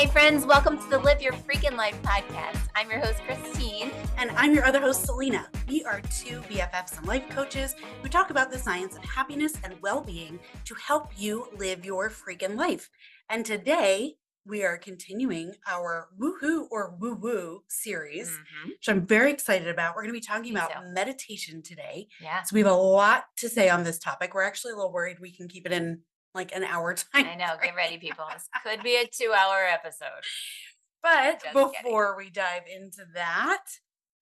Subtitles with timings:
[0.00, 2.70] Hey, friends, welcome to the Live Your Freaking Life podcast.
[2.74, 3.90] I'm your host, Christine.
[4.16, 5.46] And I'm your other host, Selena.
[5.68, 9.74] We are two BFFs and life coaches who talk about the science of happiness and
[9.82, 12.88] well being to help you live your freaking life.
[13.28, 14.14] And today,
[14.46, 18.68] we are continuing our woohoo or woo woo series, Mhm.
[18.68, 19.94] which I'm very excited about.
[19.94, 20.94] We're going to be talking about too.
[20.94, 22.08] meditation today.
[22.22, 22.42] Yeah.
[22.44, 24.32] So we have a lot to say on this topic.
[24.32, 26.00] We're actually a little worried we can keep it in
[26.34, 27.06] like an hour time.
[27.26, 27.54] I know.
[27.62, 28.24] Get ready, people.
[28.32, 30.08] This could be a two hour episode.
[31.02, 31.70] But Just kidding.
[31.82, 33.64] before we dive into that,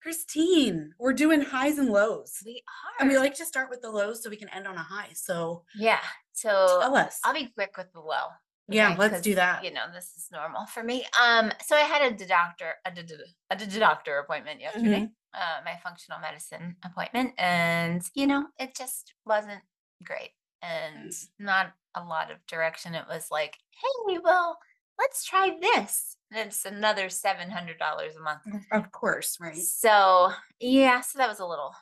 [0.02, 2.38] Christine, we're doing highs and lows.
[2.46, 3.00] We are.
[3.02, 5.08] And we like to start with the lows so we can end on a high.
[5.14, 5.98] So yeah.
[6.32, 7.18] So tell us.
[7.24, 8.28] I'll be quick with the low.
[8.70, 9.64] Yeah, okay, let's do that.
[9.64, 11.04] You know, this is normal for me.
[11.20, 13.14] Um, so I had a doctor, a, d- d-
[13.50, 15.04] a d- d- doctor appointment yesterday, Mm-hmm.
[15.34, 19.62] uh, my functional medicine appointment, and you know, it just wasn't
[20.04, 20.30] great
[20.62, 21.28] and Mm.
[21.38, 22.94] not a lot of direction.
[22.94, 24.58] It was like, hey, well,
[24.98, 26.16] let's try this.
[26.32, 28.42] And it's another seven hundred dollars a month.
[28.72, 29.56] Of course, right?
[29.56, 31.72] So yeah, so that was a little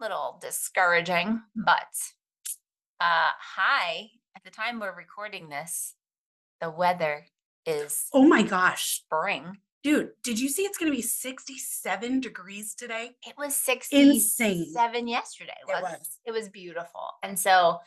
[0.00, 1.92] little discouraging, but
[3.00, 5.94] uh hi, at the time we're recording this,
[6.60, 7.26] the weather
[7.66, 9.02] is Oh my gosh.
[9.04, 9.58] spring.
[9.84, 13.10] Dude, did you see it's going to be 67 degrees today?
[13.26, 15.06] It was 67 Insane.
[15.06, 15.52] yesterday.
[15.68, 16.18] It was was.
[16.24, 17.10] it was beautiful.
[17.22, 17.80] And so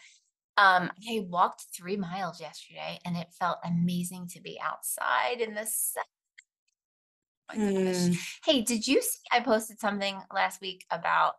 [0.58, 5.66] um I walked 3 miles yesterday and it felt amazing to be outside in the
[5.66, 6.04] sun.
[7.54, 8.10] Goodness.
[8.10, 11.36] Mm, Hey, did you see I posted something last week about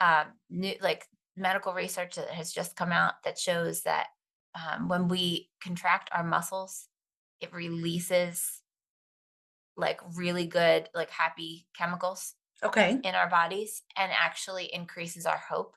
[0.00, 4.08] um new like medical research that has just come out that shows that
[4.54, 6.88] um, when we contract our muscles,
[7.40, 8.60] it releases
[9.76, 12.98] like really good, like happy chemicals okay.
[13.02, 15.74] in our bodies and actually increases our hope.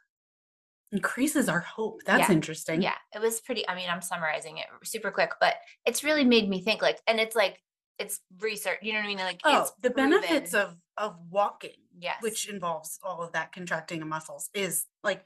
[0.91, 2.01] Increases our hope.
[2.05, 2.35] That's Yeah.
[2.35, 2.81] interesting.
[2.81, 3.67] Yeah, it was pretty.
[3.67, 5.55] I mean, I'm summarizing it super quick, but
[5.85, 7.61] it's really made me think like, and it's like,
[7.99, 9.17] it's research, you know what I mean?
[9.17, 14.01] Like, Oh, it's the benefits of of walking, yes, which involves all of that contracting
[14.01, 15.25] of muscles, is like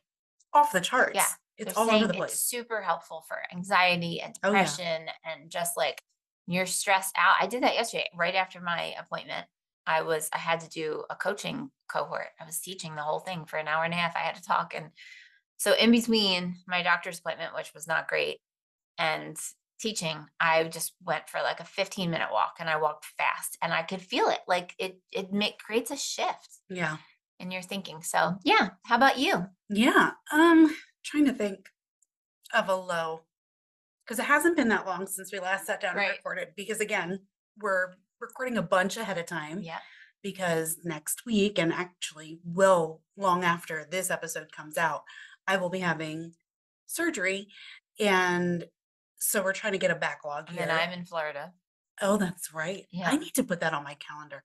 [0.54, 1.16] off the charts.
[1.16, 1.28] Yeah,
[1.58, 2.40] It's They're all over the It's place.
[2.42, 4.78] super helpful for anxiety and Oh, yeah.
[4.78, 6.04] depression and just like
[6.48, 7.36] you're stressed out.
[7.40, 9.48] I did that yesterday, right after my appointment.
[9.86, 12.30] I was I had to do a coaching cohort.
[12.40, 14.16] I was teaching the whole thing for an hour and a half.
[14.16, 14.92] I had to talk and
[15.62, 18.40] so in between my doctor's appointment, which was not great,
[18.98, 19.38] and
[19.80, 23.72] teaching, I just went for like a 15 minute walk and I walked fast and
[23.72, 24.40] I could feel it.
[24.48, 26.98] Like it it make, creates a shift Yeah.
[27.40, 28.02] in your thinking.
[28.02, 28.70] So yeah.
[28.86, 29.46] How about you?
[29.70, 30.12] Yeah.
[30.32, 31.70] Um, trying to think
[32.54, 33.22] of a low
[34.04, 36.10] because it hasn't been that long since we last sat down Right.
[36.10, 36.50] and recorded.
[36.56, 37.20] Because again,
[37.60, 39.80] we're recording a bunch ahead of time Yeah.
[40.22, 45.04] because next week, and actually will long after this episode comes out,
[45.48, 46.34] I will be having
[46.88, 47.48] surgery.
[48.00, 48.66] And
[49.20, 50.68] so we're trying to get a backlog And here.
[50.68, 51.54] then I'm in Florida.
[52.02, 52.86] oh, that's right.
[52.92, 53.10] Yeah.
[53.10, 54.44] I need to put that on my calendar.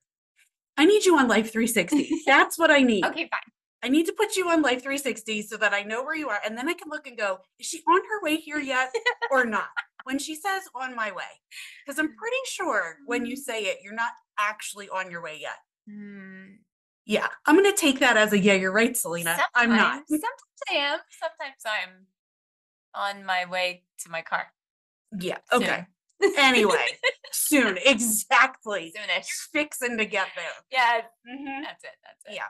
[0.77, 2.21] I need you on Life 360.
[2.27, 3.03] That's what I need.
[3.03, 3.51] Okay, fine.
[3.81, 6.39] I need to put you on Life 360 so that I know where you are.
[6.45, 8.93] And then I can look and go, is she on her way here yet
[9.31, 9.69] or not?
[10.03, 11.23] When she says on my way.
[11.83, 15.57] Because I'm pretty sure when you say it, you're not actually on your way yet.
[15.89, 16.57] Mm,
[17.07, 17.27] Yeah.
[17.45, 19.37] I'm going to take that as a yeah, you're right, Selena.
[19.55, 20.03] I'm not.
[20.07, 20.21] sometimes-
[20.67, 20.99] Sometimes I am.
[21.09, 22.05] Sometimes I'm
[22.93, 24.47] on my way to my car.
[25.17, 25.37] Yeah.
[25.51, 25.85] Okay.
[26.37, 26.85] Anyway,
[27.31, 27.77] soon.
[27.85, 28.93] Exactly.
[28.97, 29.29] Soonish.
[29.53, 30.45] Fixing to get there.
[30.71, 31.01] Yeah,
[31.31, 31.63] Mhm.
[31.63, 31.91] that's it.
[32.03, 32.33] That's it.
[32.35, 32.47] Yeah.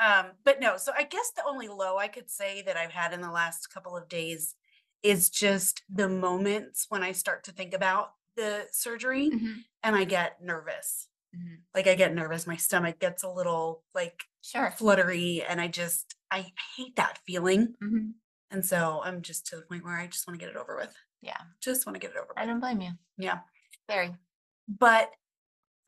[0.00, 3.12] Um, but no, so I guess the only low I could say that I've had
[3.12, 4.54] in the last couple of days
[5.02, 10.04] is just the moments when I start to think about the surgery Mhm, and I
[10.04, 11.08] get nervous.
[11.36, 11.62] Mhm.
[11.74, 14.70] Like I get nervous, my stomach gets a little like Sure.
[14.76, 17.74] fluttery and I just I hate that feeling.
[17.82, 18.14] Mhm.
[18.50, 20.76] And so I'm just to the point where I just want to get it over
[20.76, 20.94] with.
[21.20, 22.48] Yeah, Just want to get it over I with.
[22.50, 22.92] don't blame you.
[23.18, 23.40] Yeah.
[23.88, 24.14] Very.
[24.68, 25.10] But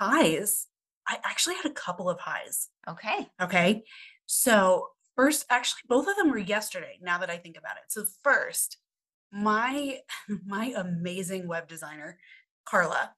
[0.00, 0.66] highs,
[1.06, 2.68] I actually had a couple of highs.
[2.88, 3.28] Okay.
[3.40, 3.84] Okay.
[4.26, 6.98] So first, actually, both of them were yesterday.
[7.02, 7.84] Now that I think about it.
[7.92, 8.78] So first,
[9.32, 10.00] my
[10.46, 12.18] my amazing web designer,
[12.64, 13.14] Carla.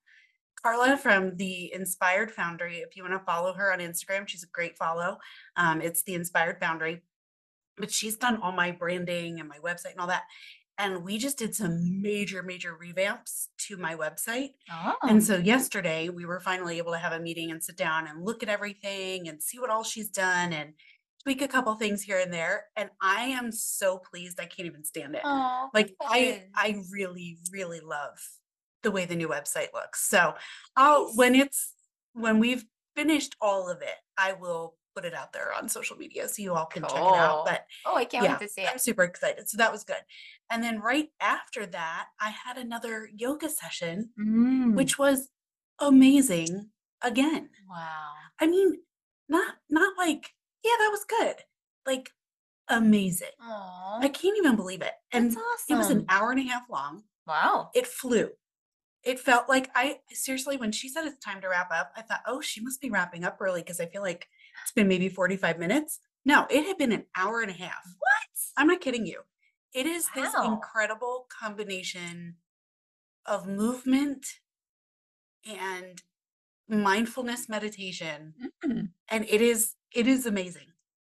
[0.62, 2.78] Carla from the Inspired Foundry.
[2.78, 5.18] If you want to follow her on Instagram, she's a great follow.
[5.56, 7.02] Um, it's the Inspired Foundry.
[7.76, 10.24] But she's done all my branding and my website and all that.
[10.78, 14.50] And we just did some major, major revamps to my website.
[14.70, 14.94] Oh.
[15.02, 18.24] And so yesterday we were finally able to have a meeting and sit down and
[18.24, 20.74] look at everything and see what all she's done and
[21.22, 22.66] tweak a couple things here and there.
[22.76, 24.40] And I am so pleased.
[24.40, 25.22] I can't even stand it.
[25.74, 26.44] Like I.
[26.54, 28.18] I really, really love
[28.82, 30.02] the way the new website looks.
[30.08, 30.34] So
[30.76, 31.72] I'll when it's
[32.14, 32.64] when we've
[32.96, 36.52] finished all of it, I will put it out there on social media so you
[36.52, 37.46] all can check it out.
[37.46, 38.68] But Oh, I can't yeah, wait to see it.
[38.70, 39.48] I'm super excited.
[39.48, 39.96] So that was good.
[40.50, 44.74] And then right after that, I had another yoga session Mm.
[44.76, 45.30] which was
[45.80, 46.70] amazing
[47.02, 47.48] again.
[47.68, 48.10] Wow.
[48.40, 48.74] I mean,
[49.28, 50.30] not not like,
[50.64, 51.36] yeah, that was good.
[51.86, 52.10] Like
[52.68, 53.28] amazing.
[53.40, 54.92] Oh, I can't even believe it.
[55.12, 57.02] And that's it was an hour and a half long.
[57.26, 57.70] Wow.
[57.74, 58.30] It flew.
[59.04, 62.20] It felt like I seriously, when she said it's time to wrap up, I thought,
[62.26, 64.28] oh, she must be wrapping up early because I feel like
[64.62, 65.98] it's been maybe 45 minutes.
[66.24, 67.82] No, it had been an hour and a half.
[67.98, 68.38] What?
[68.56, 69.22] I'm not kidding you.
[69.74, 72.36] It is this incredible combination
[73.26, 74.26] of movement
[75.48, 76.00] and
[76.68, 78.34] mindfulness meditation.
[78.64, 80.68] Mm, And it is, it is amazing.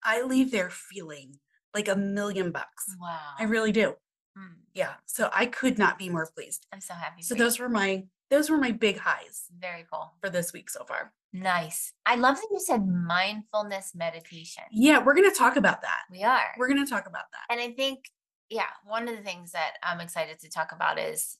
[0.04, 1.40] I leave there feeling
[1.74, 2.86] like a million bucks.
[3.00, 3.20] Wow.
[3.38, 3.96] I really do.
[4.38, 4.94] Mm, Yeah.
[5.06, 6.66] So I could not be more pleased.
[6.74, 7.22] I'm so happy.
[7.22, 7.44] So for you.
[7.46, 10.14] those were my those were my big highs very cool.
[10.22, 11.14] for this week so far.
[11.32, 11.94] Nice.
[12.06, 14.64] I love that you said mindfulness meditation.
[14.72, 16.02] Yeah, we're gonna talk about that.
[16.12, 16.54] We are.
[16.58, 17.54] We're gonna talk about that.
[17.54, 18.06] And I think,
[18.50, 21.38] yeah, one of the things that I'm excited to talk about is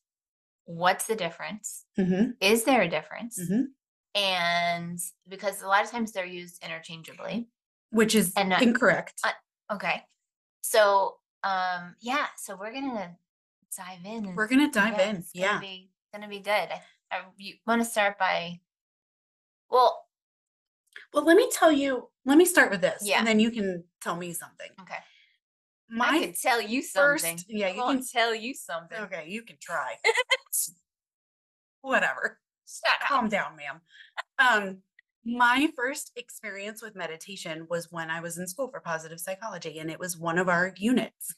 [0.66, 1.86] what's the difference?
[1.98, 2.32] Mm-hmm.
[2.42, 3.40] Is there a difference?
[3.40, 3.66] Mhm.
[4.14, 7.50] And because a lot of times they're used interchangeably.
[7.92, 9.22] Which is And, incorrect.
[9.24, 9.32] uh,
[9.74, 10.04] Okay.
[10.62, 13.16] So, um, yeah, so we're gonna
[13.78, 14.36] dive in.
[14.36, 15.16] we're gonna dive yeah, in.
[15.18, 15.60] It's gonna Yeah.
[15.60, 16.52] be gonna be good.
[16.52, 16.82] I,
[17.12, 18.60] I you want to start by
[19.70, 20.06] well,
[21.14, 22.10] Well, let me tell you.
[22.26, 23.20] Let me start with this, Yeah.
[23.20, 24.70] and then you can tell me something.
[24.82, 24.98] okay.
[26.02, 27.46] I can tell you first, something.
[27.48, 28.04] yeah, I you can.
[28.06, 28.98] tell you something.
[29.02, 29.96] Okay, you can try.
[31.82, 32.40] Whatever.
[32.68, 33.08] Shut up.
[33.08, 33.82] Calm down, ma'am.
[34.40, 34.78] Um,
[35.26, 39.90] my first experience with meditation was when I was in school for positive psychology, and
[39.92, 41.36] it was one of our units.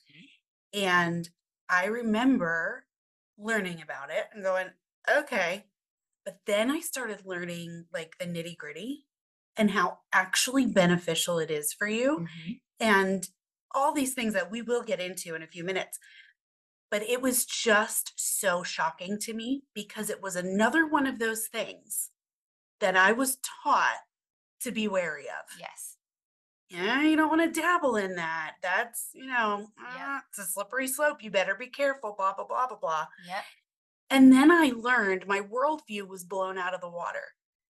[0.73, 1.29] And
[1.69, 2.87] I remember
[3.37, 4.69] learning about it and going,
[5.09, 5.67] okay.
[6.25, 9.07] But then I started learning like the nitty gritty
[9.57, 12.59] and how actually beneficial it is for you Mhm.
[12.79, 13.29] and
[13.73, 15.99] all these things that we will get into in a few minutes.
[16.89, 21.47] But it was just so shocking to me because it was another one of those
[21.47, 22.11] things
[22.79, 23.97] that I was taught
[24.61, 25.45] to be wary of.
[25.59, 25.97] Yes.
[26.69, 28.55] Yeah, you don't want to dabble in that.
[28.61, 30.19] That's, you know, Yeah.
[30.19, 31.23] ah, it's a slippery slope.
[31.23, 33.07] You better be careful, blah, blah, blah, blah, blah.
[33.25, 33.43] Yep.
[34.09, 37.35] And then I learned my worldview was blown out of the water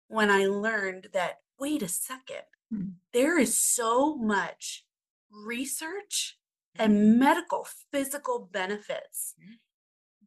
[0.08, 2.94] when I learned that, wait a second, Mm.
[3.12, 4.86] there is so much
[5.30, 6.38] research
[6.74, 9.58] and medical, physical benefits Mhm.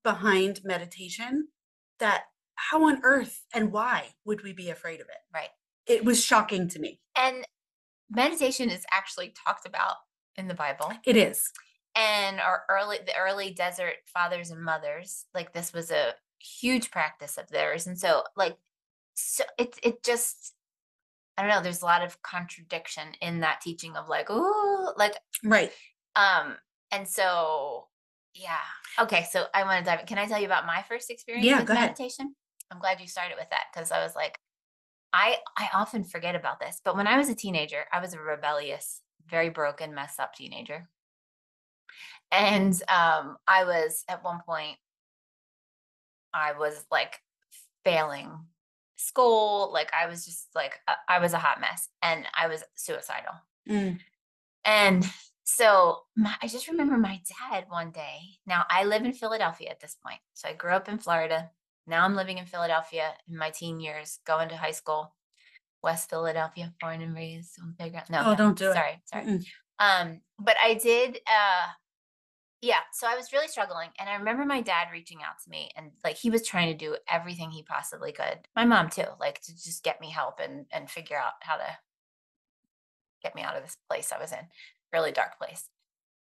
[0.03, 1.49] behind meditation
[1.99, 2.25] that
[2.69, 5.17] how on earth and why would we be afraid of it?
[5.33, 5.49] Right.
[5.87, 6.99] It was shocking to me.
[7.17, 7.43] And
[8.09, 9.95] meditation is actually talked about
[10.35, 10.91] in the Bible.
[11.05, 11.49] It is.
[11.95, 17.37] And our early the early desert fathers and mothers, like this was a huge practice
[17.37, 17.87] of theirs.
[17.87, 18.57] And so like
[19.15, 20.53] so it it just
[21.37, 25.15] I don't know, there's a lot of contradiction in that teaching of like, oh, like
[25.43, 25.71] Right.
[26.15, 26.55] um
[26.91, 27.87] and so
[28.33, 28.57] yeah.
[28.99, 30.05] Okay, so I want to dive in.
[30.05, 31.95] Can I tell you about my first experience Yeah, with go ahead.
[32.71, 34.39] I'm glad you started with that because I was like,
[35.13, 38.19] I I often forget about this, but when I was a teenager, I was a
[38.19, 40.87] rebellious, very broken, messed up teenager.
[42.31, 44.77] And um I was at one point
[46.33, 47.19] I was like
[47.83, 48.31] failing
[48.95, 50.79] school, like I was just like
[51.09, 53.33] I was a hot mess and I was suicidal.
[53.69, 53.99] Mm.
[54.63, 55.05] And
[55.43, 57.19] so my, I just remember my
[57.51, 58.19] dad one day.
[58.45, 60.19] Now I live in Philadelphia at this point.
[60.33, 61.49] So I grew up in Florida.
[61.87, 65.15] Now I'm living in Philadelphia in my teen years, going to high school,
[65.83, 68.05] West Philadelphia, born and raised on playground.
[68.09, 68.73] No, Oh, no, don't do it.
[68.73, 69.39] Sorry, sorry.
[69.79, 71.19] Um, but I did.
[71.27, 71.67] Uh,
[72.61, 72.81] yeah.
[72.93, 75.91] So I was really struggling, and I remember my dad reaching out to me, and
[76.03, 78.47] like he was trying to do everything he possibly could.
[78.55, 81.77] My mom too, like to just get me help and and figure out how to
[83.23, 84.47] get me out of this place I was in,
[84.93, 85.67] really dark place.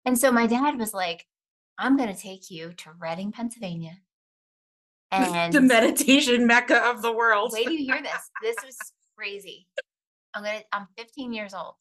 [0.06, 1.28] And so my dad was like,
[1.78, 3.98] "I'm going to take you to Reading, Pennsylvania."
[5.36, 7.52] And the meditation mecca of the world.
[7.54, 8.30] Wait you hear this.
[8.42, 8.78] This was
[9.18, 9.68] crazy.
[10.34, 10.64] I'm gonna.
[10.72, 11.76] I'm 15 years old,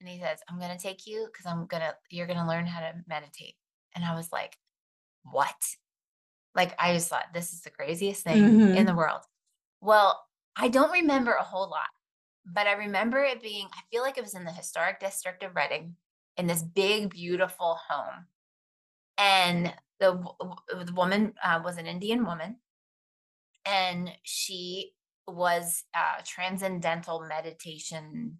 [0.00, 1.94] and he says, "I'm gonna take you because I'm gonna.
[2.10, 3.54] You're gonna learn how to meditate."
[3.94, 4.56] And I was like,
[5.22, 5.54] "What?"
[6.54, 8.76] Like I just thought this is the craziest thing Mhm.
[8.76, 9.22] in the world.
[9.80, 10.20] Well,
[10.56, 11.86] I don't remember a whole lot,
[12.44, 13.68] but I remember it being.
[13.72, 15.96] I feel like it was in the historic district of Reading,
[16.36, 18.26] in this big, beautiful home,
[19.16, 22.56] and the w- the woman uh, was an Indian woman,
[23.64, 24.92] and she
[25.26, 28.38] was a transcendental meditation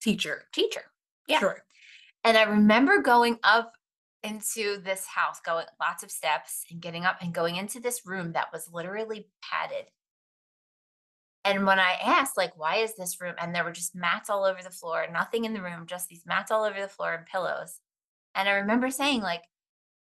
[0.00, 0.44] Teacher.
[0.52, 0.84] teacher.
[1.26, 1.40] Yeah.
[1.40, 1.64] Sure.
[2.22, 3.72] And I remember going up
[4.22, 8.32] into this house, going lots of steps and getting up and going into this room
[8.32, 9.86] that was literally padded.
[11.44, 13.34] And when I asked, like, why is this room?
[13.38, 16.26] And there were just mats all over the floor, nothing in the room, just these
[16.26, 17.80] mats all over the floor and pillows.
[18.34, 19.42] And I remember saying, like,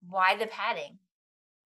[0.08, 0.99] why the padding?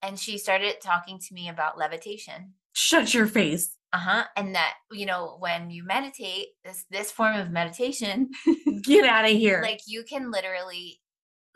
[0.03, 2.55] And she started talking to me about levitation.
[2.73, 3.75] Shut your face.
[3.93, 4.25] Uh-huh.
[4.37, 8.31] And that, you know, when you meditate, this this form of meditation,
[8.83, 9.61] Get out of here.
[9.63, 11.01] like you can literally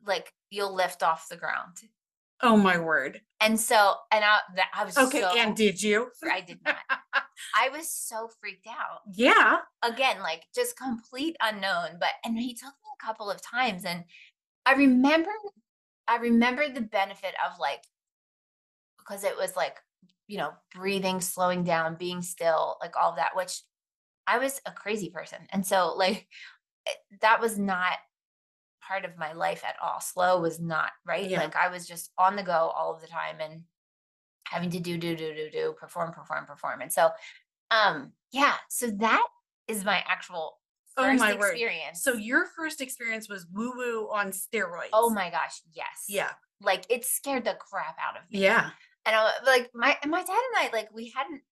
[0.07, 1.77] like you'll lift off the ground.
[2.43, 3.21] oh my word.
[3.41, 4.39] And so and I
[4.75, 6.09] I was Okay, so and did you?
[6.33, 6.77] I did not.
[7.55, 9.01] I was so freaked out.
[9.15, 9.59] Yeah.
[9.83, 11.99] Again, like just complete unknown.
[12.01, 14.05] But and he took me a couple of times and
[14.65, 15.31] I remember
[16.09, 17.83] I remember the benefit of like
[18.99, 19.77] because it was like,
[20.29, 23.61] you know, breathing, slowing down, being still, like all of that, which
[24.27, 25.39] I was a crazy person.
[25.51, 26.27] And so like
[26.87, 27.99] it- that was not
[28.87, 30.01] part of my life at all.
[30.01, 31.29] Slow was not, right?
[31.29, 31.41] Yeah.
[31.41, 33.63] Like I was just on the go all of the time and
[34.47, 36.83] having to do, do, do, do, do, perform, perform, perform.
[36.83, 37.11] And so
[37.71, 39.27] um yeah, so that
[39.69, 40.59] is my actual
[40.97, 41.51] Oh my word.
[41.53, 42.03] experience.
[42.03, 44.91] So your first experience was woo woo on steroids.
[44.93, 46.05] oh my gosh, yes.
[46.09, 46.31] Yeah.
[46.61, 48.41] Like it scared the crap out of me.
[48.41, 48.71] Yeah.
[49.05, 51.43] And I like my and my dad and I like we hadn't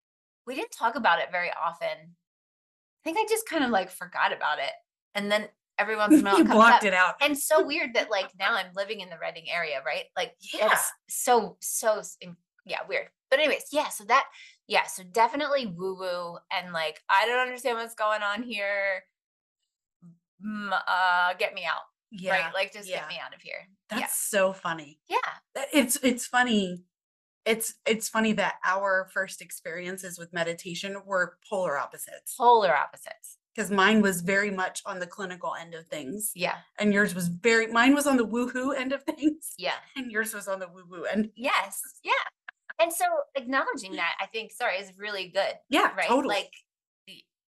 [0.47, 1.89] we didn't talk about it very often.
[1.89, 4.71] I think I just kind of like forgot about it.
[5.15, 6.85] And then every once in a while you blocked up.
[6.85, 7.15] it out.
[7.21, 10.05] And so weird that like now I'm living in the Reading area, right?
[10.17, 10.71] Like Yeah.
[10.73, 12.03] it's so so
[12.67, 13.09] yeah, weird.
[13.31, 14.27] But anyways, yeah, so that
[14.69, 19.03] yeah, so definitely woo woo and like I don't understand what's going on here.
[20.45, 21.83] Uh get me out.
[22.11, 22.33] yeah.
[22.47, 22.55] Right?
[22.55, 23.01] Like just yeah.
[23.01, 23.69] get me out of here.
[23.89, 25.01] That's so funny.
[25.09, 25.17] yeah.
[25.73, 26.83] It's it's funny.
[27.47, 32.35] It's it's funny that our first experiences with meditation were polar opposites.
[32.37, 33.39] Polar opposites.
[33.55, 36.31] Because mine was very much on the clinical end of things.
[36.37, 36.57] Yeah.
[36.79, 39.55] And yours was very mine was on the woohoo end of things.
[39.59, 39.75] Yeah.
[39.97, 41.31] And yours was on the woo woo end.
[41.35, 41.81] Yes.
[42.05, 42.13] Yeah.
[42.81, 43.05] And so
[43.35, 45.53] acknowledging that, I think, sorry, is really good.
[45.69, 46.09] Yeah, Right.
[46.09, 46.35] totally.
[46.37, 46.53] Like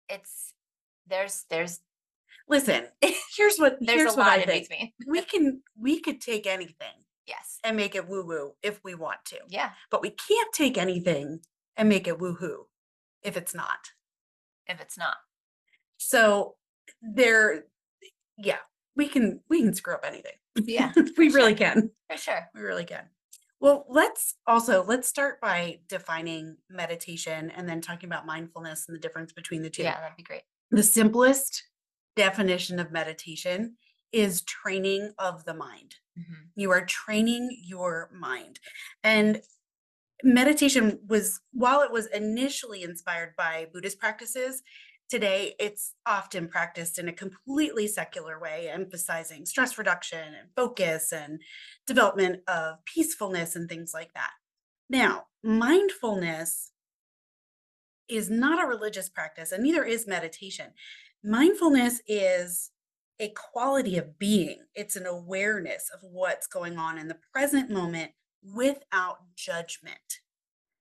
[0.10, 0.54] it's
[1.08, 1.80] there's there's
[2.52, 2.84] Listen,
[3.36, 4.70] here's what there's here's a what lot I in think.
[4.70, 4.92] between.
[5.08, 6.94] We can we could take anything
[7.26, 7.60] Yes.
[7.64, 9.38] and make it woo woo if we want to.
[9.48, 9.70] Yeah.
[9.90, 11.40] But we can't take anything
[11.78, 12.66] and make it woohoo
[13.24, 13.80] if it's not.
[14.68, 15.16] If it's not.
[15.98, 16.56] So
[17.02, 17.64] there,
[18.38, 18.58] yeah,
[18.98, 20.34] we can we can screw up anything.
[20.58, 20.92] Yeah.
[21.18, 21.92] we really can.
[22.10, 22.50] For sure.
[22.54, 23.06] We really can.
[23.62, 29.00] Well, let's also let's start by defining meditation and then talking about mindfulness and the
[29.00, 29.84] difference between the two.
[29.84, 30.42] Yeah, that'd be great.
[30.72, 31.64] The simplest
[32.16, 33.78] definition of meditation
[34.12, 35.96] is training of the mind.
[36.18, 36.52] Mhm.
[36.56, 38.60] You are training your mind.
[39.04, 39.42] And
[40.24, 44.62] meditation was, while it was initially inspired by Buddhist practices,
[45.10, 51.42] today it's often practiced in a completely secular way, emphasizing stress reduction and focus and
[51.88, 54.32] development of peacefulness and things like that.
[54.90, 56.72] Now, mindfulness
[58.08, 60.74] is not a religious practice, and neither is meditation.
[61.24, 62.72] Mindfulness is
[63.20, 68.12] a quality of being, it's an awareness of what's going on in the present moment
[68.44, 70.22] without judgment.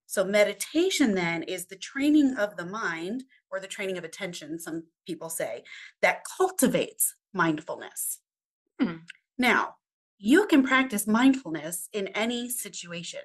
[0.06, 4.84] So, meditation then is the training of the mind or the training of attention, some
[5.06, 5.62] people say,
[6.02, 8.20] that cultivates mindfulness.
[8.80, 8.96] Hmm.
[9.38, 9.76] Now,
[10.18, 13.20] you can practice mindfulness in any situation.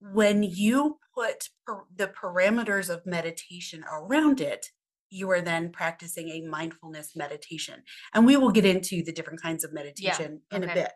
[0.00, 4.70] When you put per- the parameters of meditation around it,
[5.10, 7.82] you are then practicing a mindfulness meditation.
[8.14, 10.92] And we will get into the different kinds of meditation in a bit.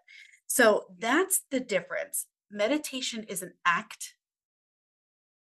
[0.47, 2.27] So that's the difference.
[2.51, 4.15] Meditation is an act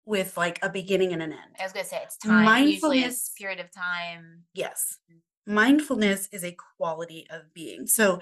[0.07, 1.57] with like a beginning and an end.
[1.59, 2.45] I was gonna say it's time.
[2.45, 4.45] Mindfulness- period of time.
[4.53, 4.99] Yes.
[5.13, 5.21] Mm.
[5.47, 7.87] Mindfulness is a quality of being.
[7.87, 8.21] So,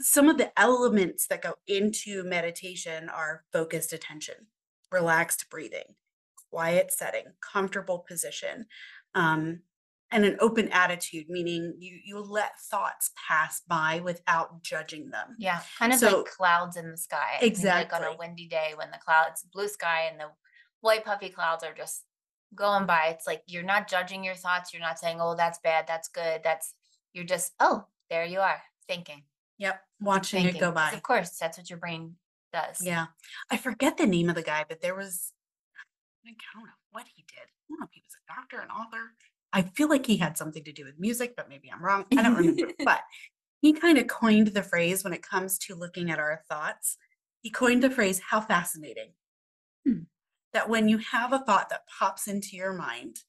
[0.00, 4.34] some of the elements that go into meditation are focused attention,
[4.92, 5.94] relaxed breathing,
[6.50, 8.66] quiet setting, comfortable position,
[9.16, 9.60] um,
[10.12, 15.34] and an open attitude, meaning you, you let thoughts pass by without judging them.
[15.38, 15.60] Yeah.
[15.78, 17.38] Kind of So- like clouds in the sky.
[17.38, 20.26] I think, Like on a windy day when the clouds, blue sky and the
[20.80, 22.04] white puffy clouds are just
[22.54, 23.08] going by.
[23.08, 24.72] It's like you're not judging your thoughts.
[24.72, 26.42] You're not saying, oh, that's bad, that's good.
[26.44, 26.74] That's
[27.12, 29.24] you're just, oh, there you are, thinking.
[29.58, 29.80] Yep.
[30.00, 30.56] Watching thinking.
[30.56, 30.92] it go by.
[30.92, 32.14] Of course, that's what your brain
[32.52, 32.80] does.
[32.80, 33.06] Yeah.
[33.50, 35.32] I forget the name of the guy, but there was,
[36.24, 37.48] I don't know what he did.
[37.76, 39.12] I don't know if he was a doctor, an author.
[39.52, 42.06] I feel like he had something to do with music, but maybe I'm wrong.
[42.12, 42.72] I don't remember.
[42.84, 43.00] but
[43.60, 46.96] he kind of coined the phrase when it comes to looking at our thoughts.
[47.42, 49.12] He coined the phrase, how fascinating.
[49.86, 50.00] Hmm.
[50.52, 53.20] That when you have a thought that pops into your mind,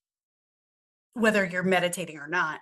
[1.13, 2.61] whether you're meditating or not,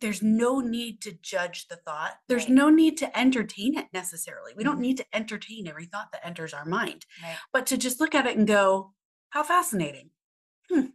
[0.00, 2.16] there's no need to judge the thought.
[2.28, 2.50] There's Right.
[2.52, 4.52] no need to entertain it necessarily.
[4.54, 4.80] We don't Mhm.
[4.82, 7.38] need to entertain every thought that enters our mind, Right.
[7.52, 8.94] but to just look at it and go,
[9.30, 10.10] how fascinating.
[10.70, 10.86] Hmm.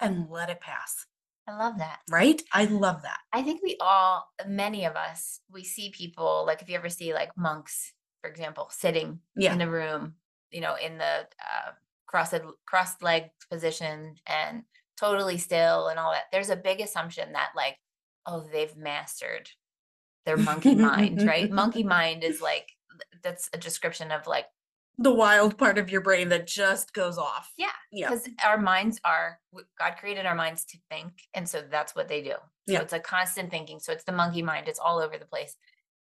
[0.00, 1.06] And let it pass.
[1.46, 2.00] I love that.
[2.10, 2.40] Right?
[2.52, 3.18] I love that.
[3.32, 7.12] I think we all, many of us, we see people like if you ever see
[7.12, 9.52] like monks, for example, sitting Yeah.
[9.52, 10.14] in the room,
[10.50, 11.72] you know, in the uh,
[12.06, 12.34] crossed
[12.66, 14.62] crossed leg position and
[14.98, 16.24] totally still and all that.
[16.32, 17.76] There's a big assumption that like,
[18.26, 19.50] oh, they've mastered
[20.26, 21.50] their monkey mind, right?
[21.50, 22.68] Monkey mind is like
[23.22, 24.46] that's a description of like
[24.98, 27.52] the wild part of your brain that just goes off.
[27.56, 28.10] Yeah, Yeah.
[28.10, 29.40] because our minds are
[29.78, 32.34] God created our minds to think, and so that's what they do.
[32.68, 32.80] So Yeah.
[32.82, 33.80] it's a constant thinking.
[33.80, 34.68] So it's the monkey mind.
[34.68, 35.56] It's all over the place.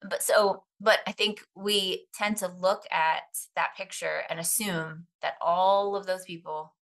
[0.02, 3.22] But so, but I think we tend to look at
[3.54, 6.74] that picture and assume that all of those people,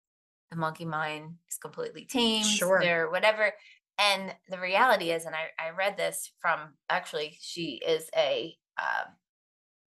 [0.51, 2.46] the monkey mind is completely tamed.
[2.46, 2.79] Sure.
[2.81, 3.53] They're whatever.
[3.98, 9.13] And the reality is, and I, I read this from actually, she is a, um,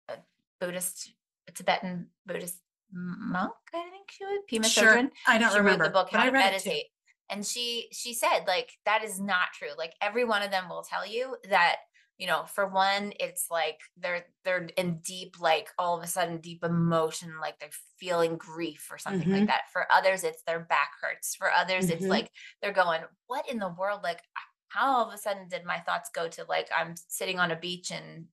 [0.10, 0.18] a
[0.60, 1.14] Buddhist,
[1.56, 2.58] Tibetan Buddhist
[2.94, 4.96] monk, I think she would, Pema Sure.
[4.96, 5.84] Chodron I don't she remember.
[5.84, 6.88] wrote the book how to meditate
[7.30, 10.84] and she she said like that is not true like every one of them will
[10.84, 11.78] tell you that
[12.18, 16.40] you know for one it's like they're they're in deep like all of a sudden
[16.42, 19.40] deep emotion like they're feeling grief or something Mhm.
[19.40, 22.10] like that for others it's their back hurts for others it's Mhm.
[22.10, 22.30] like
[22.62, 24.20] they're going what in the world like
[24.68, 27.56] how all of a sudden did my thoughts go to like i'm sitting on a
[27.56, 28.26] beach and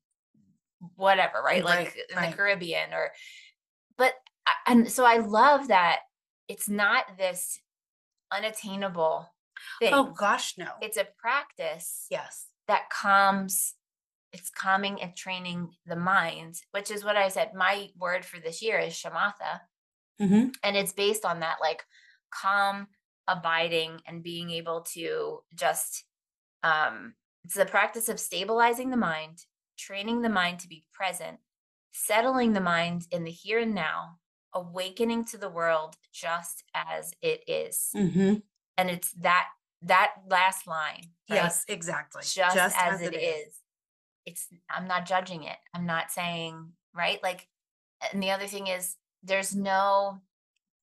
[0.96, 2.30] whatever right like Right, in right.
[2.30, 3.10] the caribbean or
[3.96, 4.12] but
[4.66, 6.00] and so i love that
[6.48, 7.58] it's not this
[8.32, 9.28] unattainable
[9.80, 10.68] thing Oh gosh, no.
[10.80, 12.46] it's a practice yes.
[12.68, 13.74] that calms
[14.32, 18.62] it's calming and training the mind which is what i said my word for this
[18.62, 19.60] year is shamatha
[20.20, 21.82] hmm and it's based on that like
[22.30, 22.86] calm
[23.26, 26.04] abiding and being able to just
[26.62, 29.38] um it's the practice of stabilizing the mind
[29.78, 31.38] training the mind to be present
[31.92, 34.18] settling the mind in the here and now
[34.54, 38.34] awakening to the world just as it is hmm
[38.76, 39.46] and it's that
[39.82, 41.36] that last line right?
[41.36, 42.22] Yes, exactly.
[42.22, 43.54] just, as, it is.
[44.26, 45.56] It's I'm not judging it.
[45.74, 47.22] I'm not saying right.
[47.22, 47.46] Like,
[48.12, 50.20] and the other thing is there's no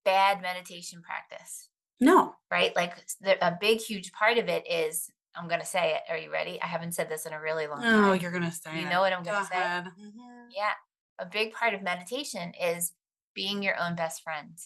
[0.03, 1.69] bad meditation practice,
[1.99, 2.35] No.
[2.51, 2.75] right?
[2.75, 6.01] Like the, a big huge part of it is I'm gonna say it.
[6.11, 6.61] Are you ready?
[6.61, 8.03] I haven't said this in a really long time.
[8.05, 8.81] Oh, you're gonna say it.
[8.83, 9.55] You know what I'm gonna say?
[9.55, 9.85] ahead.
[9.99, 10.47] Mhm.
[10.51, 10.73] Yeah.
[11.19, 12.93] A big part of meditation is
[13.33, 14.57] being your own best friend,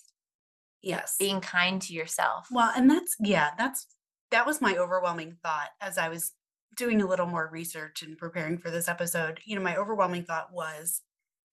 [0.82, 1.16] Yes.
[1.18, 2.48] being kind to yourself.
[2.52, 3.88] Well, and that's yeah, that's
[4.32, 6.34] that was my overwhelming thought as I was
[6.76, 9.42] doing a little more research and preparing for this episode.
[9.46, 11.02] You know, my overwhelming thought was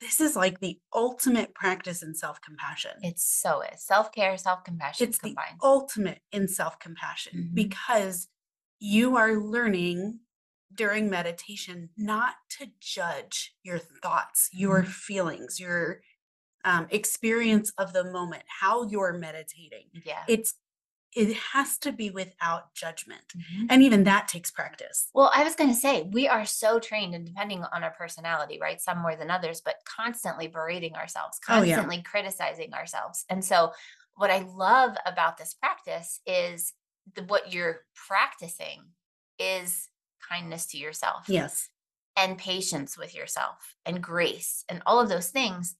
[0.00, 2.98] this is like the ultimate practice in self-compassion.
[3.02, 5.58] It's so is self care, self compassion It's the combined.
[5.62, 7.54] ultimate in self-compassion Mhm.
[7.54, 8.28] because
[8.78, 10.20] you are learning
[10.74, 14.88] during meditation not to judge your thoughts, your Mhm.
[14.88, 16.02] feelings, your
[16.64, 19.90] um, experience of the moment, how you're meditating.
[20.04, 20.24] yeah.
[20.28, 20.54] It's
[21.14, 23.28] it has to be without judgment.
[23.34, 23.68] Mhm.
[23.70, 25.08] And even that takes practice.
[25.14, 28.58] Well, I was going to say, we are so trained, and depending on our personality,
[28.60, 28.80] right?
[28.80, 31.76] Some more than others, but constantly berating ourselves, Oh, yeah.
[31.76, 33.24] constantly criticizing ourselves.
[33.30, 33.72] And so,
[34.16, 36.74] what I love about this practice is
[37.14, 38.92] the, what you're practicing
[39.38, 39.88] is
[40.28, 41.68] kindness to yourself Yes.
[42.16, 45.76] and patience with yourself and grace and all of those things.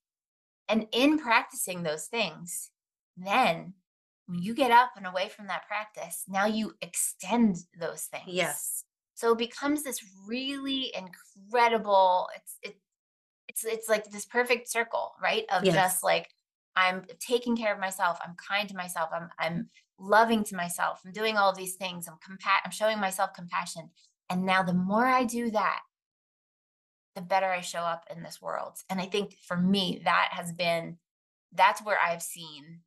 [0.68, 2.70] And in practicing those things,
[3.16, 3.74] then
[4.26, 8.24] when you get up and away from that practice, now you extend those things.
[8.28, 8.84] Yes.
[9.14, 12.28] So it becomes this really incredible.
[12.36, 12.76] It's it,
[13.48, 15.44] it's it's like this perfect circle, right?
[15.50, 15.74] Of Yes.
[15.74, 16.28] just like
[16.74, 18.18] I'm taking care of myself.
[18.24, 19.10] I'm kind to myself.
[19.12, 21.02] I'm I'm loving to myself.
[21.04, 22.08] I'm doing all these things.
[22.08, 23.90] I'm compa- I'm showing myself compassion.
[24.28, 25.82] And now the more I do that,
[27.14, 28.78] the better I show up in this world.
[28.90, 30.98] And I think for me, that has been
[31.52, 32.82] that's where I've seen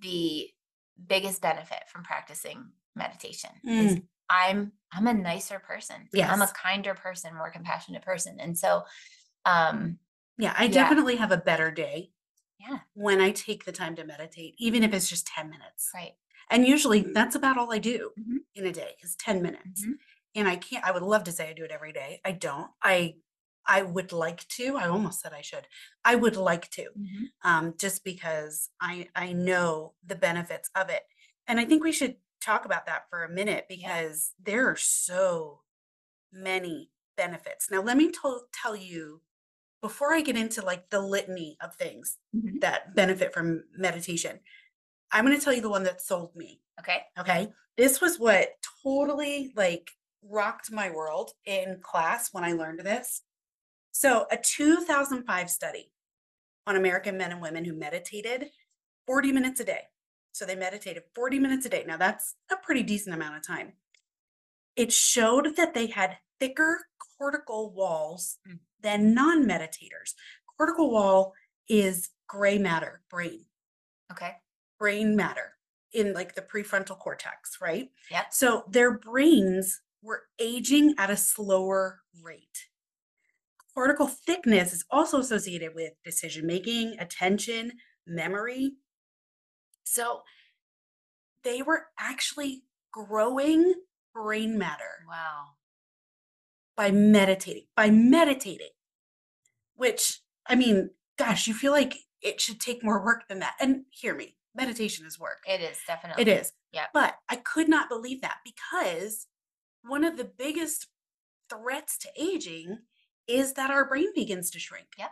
[0.00, 0.50] the
[1.06, 6.08] biggest benefit from practicing meditation is I'm I'm a nicer person.
[6.14, 8.38] I'm a kinder person, more compassionate person.
[8.40, 8.84] And so
[9.44, 9.98] um
[10.38, 10.72] Yeah, I Yeah.
[10.72, 12.12] definitely have a better day
[12.68, 15.90] yeah, when I take the time to meditate, even if it's just 10 minutes.
[15.94, 16.14] right.
[16.50, 18.44] And usually that's about all I do Mhm.
[18.54, 19.84] in a day is 10 minutes.
[19.84, 19.98] Mhm.
[20.34, 22.20] And I can't I would love to say I do it every day.
[22.24, 22.70] I don't.
[22.82, 23.16] I
[23.66, 24.76] I would like to.
[24.76, 25.66] I almost said I should.
[26.04, 26.90] I would like to.
[26.94, 27.32] Mhm.
[27.44, 31.02] um, just because I I know the benefits of it.
[31.46, 35.62] And I think we should talk about that for a minute because there are so
[36.32, 37.70] many benefits.
[37.70, 39.22] Now, let me tell tell you
[39.82, 42.60] before I get into like the litany of things Mhm.
[42.60, 44.40] that benefit from meditation.
[45.10, 46.62] I'm going to tell you the one that sold me.
[46.80, 47.04] Okay.
[47.18, 47.52] Okay.
[47.76, 48.50] This was what
[48.82, 49.90] totally like
[50.22, 53.22] rocked my world in class when I learned this.
[53.90, 55.92] So, a 2005 study
[56.66, 58.50] on American men and women who meditated
[59.06, 59.88] 40 minutes a day.
[60.32, 61.84] So, they meditated 40 minutes a day.
[61.86, 63.74] Now, that's a pretty decent amount of time.
[64.76, 66.86] It showed that they had thicker
[67.18, 68.58] cortical walls Mm.
[68.80, 70.14] than non meditators.
[70.56, 71.34] Cortical wall
[71.68, 73.46] is gray matter, brain.
[74.10, 74.36] Okay.
[74.78, 75.56] brain matter
[75.92, 77.92] in like the prefrontal cortex, right?
[78.10, 78.32] Yep.
[78.34, 82.66] So their brains were aging at a slower rate.
[83.72, 87.74] Cortical thickness is also associated with decision making, attention,
[88.04, 88.72] memory.
[89.84, 90.22] So
[91.44, 93.74] they were actually growing
[94.12, 95.50] brain matter Wow.
[96.76, 98.70] By meditating, by meditating,
[99.74, 103.54] which I mean, gosh, you feel like it should take more work than that.
[103.60, 105.38] And hear me, meditation is work.
[105.46, 106.22] It is definitely.
[106.22, 106.52] It is.
[106.72, 106.86] Yeah.
[106.92, 109.26] But I could not believe that because
[109.82, 110.86] one of the biggest
[111.50, 112.78] threats to aging
[113.28, 114.86] is that our brain begins to shrink.
[114.98, 115.10] Yep.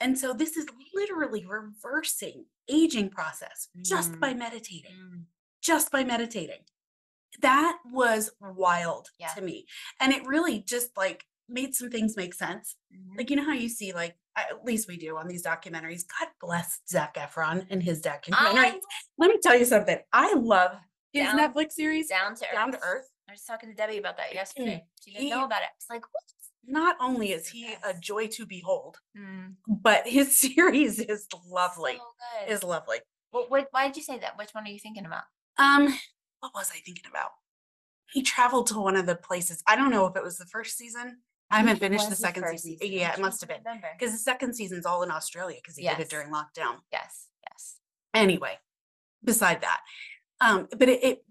[0.00, 5.22] And so this is literally reversing aging process just by meditating, Mm,
[5.62, 6.64] just by meditating.
[7.40, 9.28] That was wild Yeah.
[9.34, 9.66] to me.
[10.00, 12.76] And it really just like made some things make sense.
[12.94, 13.16] mhm.
[13.16, 16.04] Like, you know how you see, like, at least we do on these documentaries.
[16.18, 18.58] God bless Zac Efron and his documentary.
[18.58, 18.80] I
[19.18, 19.98] Let me tell you something.
[20.12, 20.76] I love
[21.12, 22.54] his Down- Netflix series, down to earth.
[22.54, 23.08] Down to Earth.
[23.28, 24.84] I was talking to Debbie about that yesterday.
[25.04, 25.68] She didn't He- know about it.
[25.76, 26.22] It's like what?
[26.64, 31.96] Not only is he a joy to behold, Mm, but his series is lovely.
[31.96, 32.04] So
[32.46, 32.52] good.
[32.52, 32.98] Is lovely.
[33.30, 34.38] Why did you say that?
[34.38, 35.24] Which one are you thinking about?
[35.58, 35.98] Um,
[36.42, 37.30] what was I thinking about?
[38.10, 39.62] He traveled to one of the places.
[39.66, 41.18] I don't know if it was the first season.
[41.50, 42.76] I haven't finished the second season.
[42.80, 43.62] Yeah, it must have been
[43.98, 46.78] because the second season's all in Australia because he did it during lockdown.
[46.92, 47.28] Yes.
[47.50, 47.76] Yes.
[48.14, 48.58] anyway
[49.24, 49.80] beside that
[50.40, 51.24] um but it, it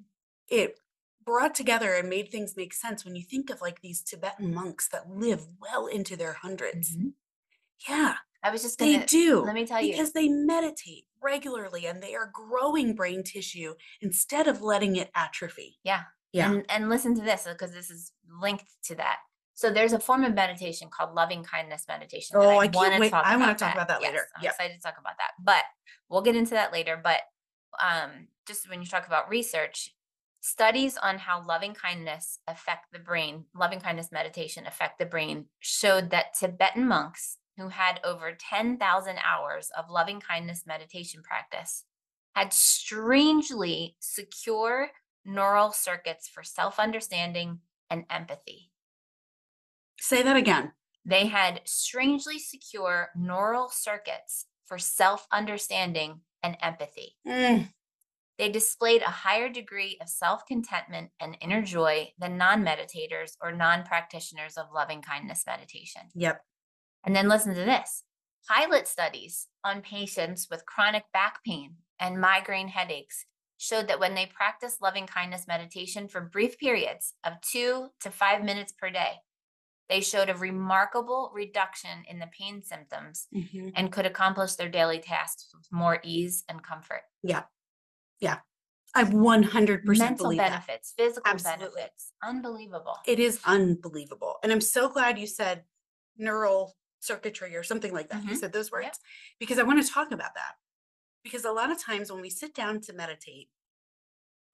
[0.49, 0.79] it
[1.25, 4.87] brought together and made things make sense when you think of like these tibetan monks
[4.89, 7.13] that live well into their 100s Mhm.
[7.87, 9.05] yeah I was just they gonna.
[9.05, 9.91] do let me tell you.
[9.91, 15.77] because they meditate regularly and they are growing brain tissue instead of letting it atrophy
[15.83, 16.03] Yeah.
[16.33, 19.17] yeah And and listen to this because this is linked to that.
[19.53, 22.35] So there's a form of meditation called loving kindness meditation.
[22.39, 23.13] Oh, I can't wanna wait.
[23.13, 24.25] I wanna talk about that later.
[24.35, 24.51] I'm Yep.
[24.53, 25.63] excited to talk about that, but
[26.09, 26.99] we'll get into that later.
[27.01, 27.21] But
[27.79, 29.93] um, just when you talk about research,
[30.39, 36.09] studies on how loving kindness affect the brain, loving kindness meditation affect the brain, showed
[36.09, 41.85] that Tibetan monks who had over 10,000 hours of loving kindness meditation practice
[42.35, 44.91] had strangely secure
[45.25, 48.71] neural circuits for self understanding and empathy.
[49.99, 50.73] say that again
[51.05, 57.19] They had strangely secure neural circuits for self understanding and empathy.
[57.25, 57.71] Mm,
[58.37, 63.53] They displayed a higher degree of self contentment and inner joy than non meditators or
[63.53, 66.11] non practitioners of loving kindness meditation.
[66.13, 66.45] yep
[67.03, 68.03] And then listen to this
[68.47, 73.25] pilot studies on patients with chronic back pain and migraine headaches
[73.57, 78.43] showed that when they practiced loving kindness meditation for brief periods of two to five
[78.43, 79.13] minutes per day,
[79.87, 83.71] they showed a remarkable reduction in the pain symptoms mhm.
[83.75, 87.01] and could accomplish their daily tasks with more ease and comfort.
[87.21, 87.43] Yeah.
[88.19, 88.37] Yeah.
[88.95, 91.67] I 100% Mental believe that benefits, physical Absolutely.
[91.75, 92.97] benefits, unbelievable.
[93.05, 94.35] it is unbelievable.
[94.43, 95.63] And I'm so glad you said
[96.17, 98.23] neural circuitry or something like that.
[98.23, 98.37] You Mhm.
[98.37, 98.95] said those words Yep.
[99.39, 100.55] because I want to talk about that.
[101.23, 103.51] Because a lot of times when we sit down to meditate,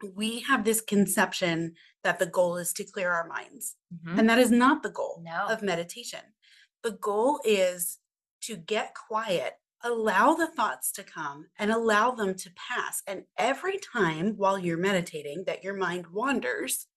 [0.02, 3.76] we have this conception that the goal is to clear our minds.
[3.94, 4.20] Mhm.
[4.20, 5.48] And that is not the goal No.
[5.48, 6.36] of meditation.
[6.84, 8.00] The goal is
[8.42, 13.02] to get quiet, allow the thoughts to come, and allow them to pass.
[13.08, 16.88] And every time while you're meditating that your mind wanders,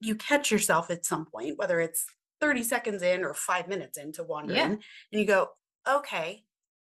[0.00, 2.04] you catch yourself at some point, whether it's
[2.42, 4.66] 30 seconds in or five minutes into wandering, Yeah.
[4.66, 5.50] and you go,
[5.88, 6.44] okay,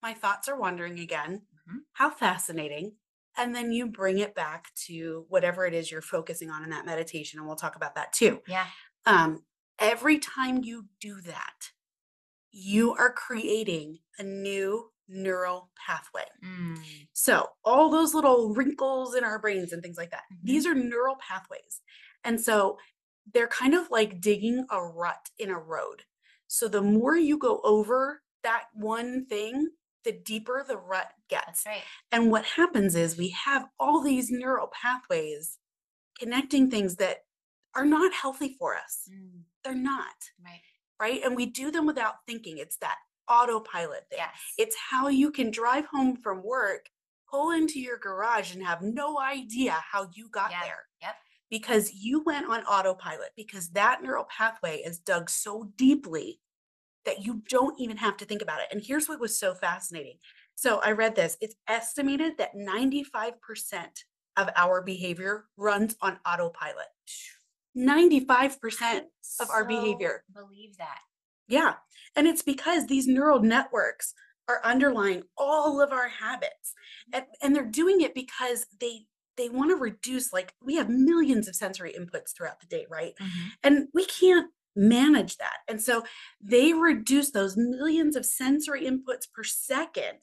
[0.01, 1.47] my thoughts are wandering again.
[1.69, 1.79] Mhm.
[1.93, 2.97] How fascinating.
[3.38, 6.86] And then you bring it back to whatever it is you're focusing on in that
[6.86, 7.39] meditation.
[7.39, 8.67] And we'll talk about that too Yeah.
[9.06, 9.45] um,
[9.79, 11.71] every time you do that,
[12.51, 16.25] you are creating a new neural pathway.
[16.43, 16.84] Mm.
[17.13, 20.39] So, all those little wrinkles in our brains and things like that, Mhm.
[20.43, 21.82] these are neural pathways.
[22.23, 22.77] And so,
[23.31, 26.03] they're kind of like digging a rut in a road.
[26.47, 29.69] So, the more you go over that one thing,
[30.03, 31.63] the deeper the rut gets.
[31.63, 31.83] That's right.
[32.12, 35.57] And what happens is we have all these neural pathways
[36.19, 37.19] connecting things that
[37.75, 39.07] are not healthy for us.
[39.12, 39.43] Mm.
[39.63, 40.62] They're not, Right.
[40.99, 41.21] right?
[41.23, 42.57] And we do them without thinking.
[42.57, 42.97] It's that
[43.29, 44.19] autopilot thing.
[44.19, 44.36] Yes.
[44.57, 46.89] It's how you can drive home from work,
[47.31, 50.62] pull into your garage, and have no idea how you got Yeah.
[50.63, 50.86] there.
[51.54, 56.39] Because you went on autopilot because that neural pathway is dug so deeply
[57.06, 58.66] that you don't even have to think about it.
[58.72, 60.18] And here's what was so fascinating.
[60.56, 61.38] So I read this.
[61.42, 63.34] It's estimated that 95%
[64.36, 66.88] of our behavior runs on autopilot.
[67.78, 69.02] 95%
[69.39, 70.24] of our behavior.
[70.34, 71.02] Believe that.
[71.48, 71.76] Yeah.
[72.16, 74.16] And it's because these neural networks
[74.48, 76.74] are underlying all of our habits.
[77.13, 77.18] Mm-hmm.
[77.18, 79.06] And, and they're doing it because they
[79.38, 83.13] they want to reduce like we have millions of sensory inputs throughout the day, right?
[83.19, 83.50] Mhm.
[83.63, 85.58] And we can't manage that.
[85.67, 86.04] And so
[86.41, 90.19] they reduce those millions of sensory inputs per second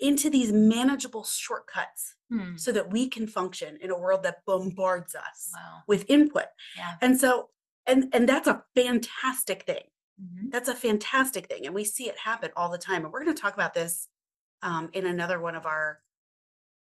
[0.00, 2.56] into these manageable shortcuts Hmm.
[2.56, 5.82] so that we can function in a world that bombards us Wow.
[5.86, 6.46] with input.
[6.76, 6.96] Yeah.
[7.00, 7.50] And so
[7.86, 9.84] and and that's a fantastic thing.
[10.20, 10.50] Mhm.
[10.50, 11.66] That's a fantastic thing.
[11.66, 13.04] And we see it happen all the time.
[13.04, 14.08] And we're going to talk about this
[14.62, 16.00] um, in another one of our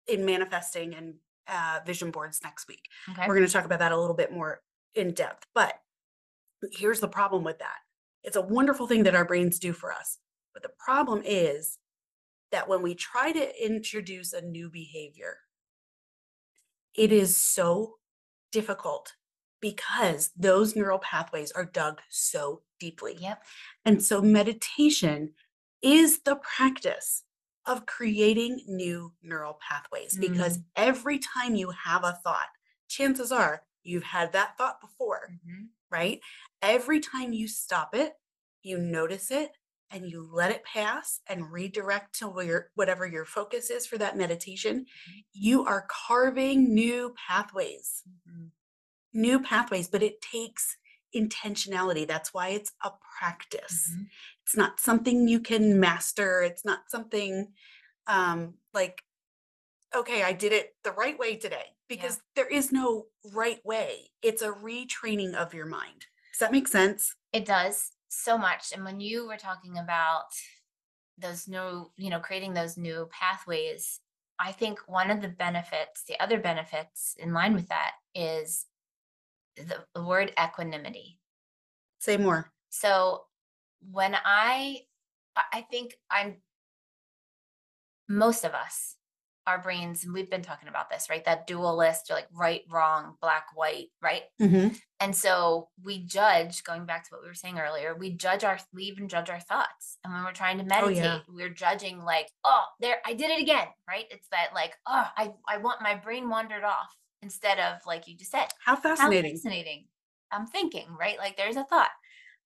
[0.06, 1.18] in manifesting and
[1.50, 2.84] uh, vision boards next week.
[3.10, 3.24] Okay.
[3.26, 4.60] We're going to talk about that a little bit more
[4.94, 5.46] in depth.
[5.54, 5.74] But
[6.72, 7.76] here's the problem with that
[8.22, 10.18] it's a wonderful thing that our brains do for us.
[10.52, 11.78] But the problem is
[12.52, 15.38] that when we try to introduce a new behavior,
[16.94, 17.94] it is so
[18.52, 19.14] difficult
[19.60, 23.16] because those neural pathways are dug so deeply.
[23.20, 23.42] Yep.
[23.84, 25.34] And so meditation
[25.82, 27.24] is the practice
[27.70, 32.48] of creating new neural pathways because every time you have a thought,
[32.88, 35.70] chances are you've had that thought before, Mhm.
[35.90, 36.20] right?
[36.62, 38.14] Every time you stop it,
[38.62, 39.52] you notice it
[39.90, 44.16] and you let it pass and redirect to where whatever your focus is for that
[44.16, 44.86] meditation,
[45.32, 48.52] you are carving new pathways Mhm.
[49.12, 50.76] new pathways, but it takes
[51.14, 52.06] intentionality.
[52.06, 53.90] That's why it's a practice.
[53.90, 54.10] Mhm.
[54.50, 56.42] It's not something you can master.
[56.42, 57.52] It's not something
[58.08, 59.00] um, like,
[59.94, 64.10] okay, I did it the right way today, because there is no right way.
[64.22, 66.06] It's a retraining of your mind.
[66.32, 67.14] Does that make sense?
[67.32, 68.72] It does so much.
[68.74, 70.24] And when you were talking about
[71.16, 74.00] those new, you know, creating those new pathways,
[74.40, 78.66] I think one of the benefits, the other benefits in line with that is
[79.54, 81.20] the, the word equanimity.
[82.00, 82.50] Say more.
[82.70, 83.26] So
[83.80, 84.80] when I,
[85.52, 86.36] I think I'm,
[88.08, 88.96] most of us,
[89.46, 91.24] our brains, and we've been talking about this, right?
[91.24, 94.22] That dualist, or like right, wrong, black, white, right?
[94.40, 94.78] Mhm.
[95.00, 98.58] And so we judge, going back to what we were saying earlier, we judge our,
[98.74, 99.96] we even judge our thoughts.
[100.04, 101.20] And when we're trying to Oh, meditate, yeah.
[101.28, 104.04] we're judging like, oh, there, I did it again, right?
[104.10, 108.16] It's that like, oh, I, I want my brain wandered off instead of like you
[108.16, 109.32] just said, How fascinating.
[109.32, 109.86] how fascinating.
[110.30, 111.18] I'm thinking, right?
[111.18, 111.90] Like there's a thought.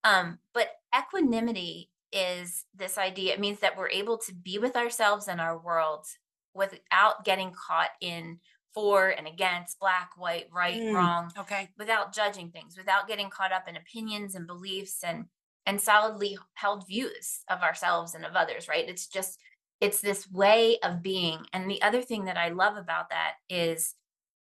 [0.04, 3.32] Um, but equanimity is this idea.
[3.34, 6.06] It means that we're able to be with ourselves and our world
[6.54, 8.38] without getting caught in
[8.74, 10.94] for and against, black, white, right, Mm.
[10.94, 11.70] wrong, Okay.
[11.78, 15.26] without judging things, without getting caught up in opinions and beliefs and
[15.66, 18.86] and solidly held views of ourselves and of others, right?
[18.88, 19.38] It's just
[19.80, 21.46] it's this way of being.
[21.52, 23.94] And the other thing that I love about that is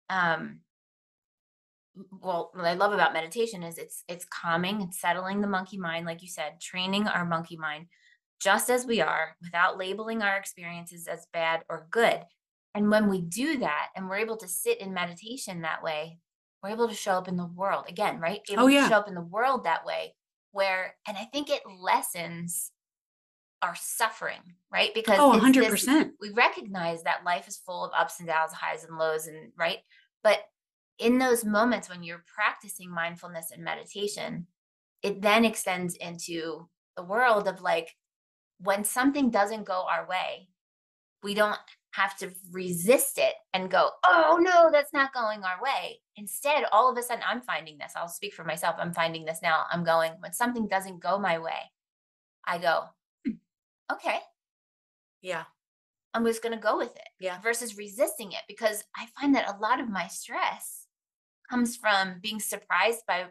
[0.09, 0.59] um
[2.11, 6.05] well what i love about meditation is it's it's calming it's settling the monkey mind
[6.05, 7.85] like you said training our monkey mind
[8.39, 12.19] just as we are without labeling our experiences as bad or good
[12.73, 16.17] and when we do that and we're able to sit in meditation that way
[16.63, 18.89] we're able to show up in the world again right able Oh, to yeah.
[18.89, 20.15] show up in the world that way
[20.51, 22.71] where and i think it lessens
[23.61, 26.11] our suffering right because Oh, 100%.
[26.19, 29.77] we recognize that life is full of ups and downs, highs and lows, and right.
[30.21, 30.39] But
[30.99, 34.47] in those moments when you're practicing mindfulness and meditation,
[35.03, 37.95] it then extends into the world of like
[38.59, 40.49] when something doesn't go our way,
[41.23, 41.59] we don't
[41.91, 46.01] have to resist it and go, oh no, that's not going our way.
[46.17, 47.93] Instead, all of a sudden, I'm finding this.
[47.95, 48.75] I'll speak for myself.
[48.79, 49.65] I'm finding this now.
[49.71, 51.71] I'm going, when something doesn't go my way,
[52.45, 52.85] I go,
[53.25, 53.33] "Hmm,
[53.93, 54.21] okay,
[55.21, 55.45] Yeah.
[56.13, 57.39] I'm just going to go with it Yeah.
[57.41, 60.82] versus resisting it because I find that a lot of my stress
[61.49, 63.25] comes from being surprised by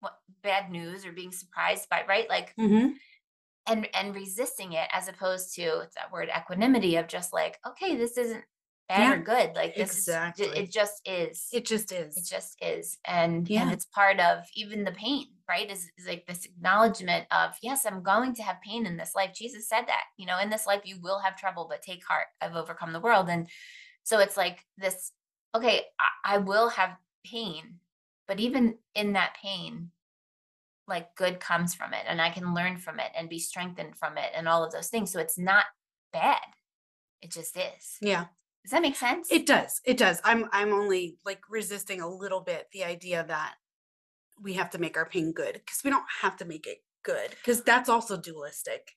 [0.00, 2.28] what bad news or being surprised by right?
[2.28, 2.88] Like hmm
[3.66, 7.96] and and resisting it as opposed to it's that word equanimity of just like okay
[7.96, 8.42] this isn't
[8.88, 9.54] bad Yeah, or good.
[9.54, 10.46] Like this is exactly.
[10.46, 11.46] ju- it just is.
[11.52, 12.28] It just it is.
[12.28, 12.98] just is.
[13.06, 13.62] And Yeah.
[13.62, 15.70] and it's part of even the pain right?
[15.70, 19.32] Is, is like this acknowledgement of yes i'm going to have pain in this life.
[19.34, 22.26] Jesus said that you know in this life you will have trouble but take heart.
[22.40, 23.28] I've overcome the world.
[23.28, 23.48] And
[24.02, 25.12] so it's like this
[25.54, 27.78] okay i, I will have pain
[28.28, 29.90] but even in that pain
[30.88, 34.18] like good comes from it and i can learn from it and be strengthened from
[34.18, 35.64] it and all of those things so it's not
[36.12, 36.40] bad
[37.20, 38.26] it just is Yeah.
[38.64, 39.80] does that make sense It does.
[39.84, 40.20] It does.
[40.24, 43.54] I'm I'm only like resisting a little bit the idea that
[44.40, 47.30] we have to make our pain good because we don't have to make it good
[47.30, 48.92] because that's also dualistic.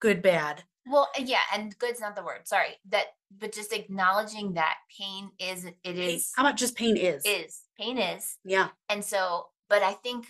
[0.00, 0.64] Good, bad.
[0.86, 2.46] Well, yeah, and good's not the word.
[2.48, 2.78] Sorry.
[2.90, 3.06] That
[3.38, 7.22] but just acknowledging that pain is it is How about just pain is?
[7.24, 8.36] is pain is.
[8.44, 8.68] Yeah.
[8.88, 10.26] And so, but I think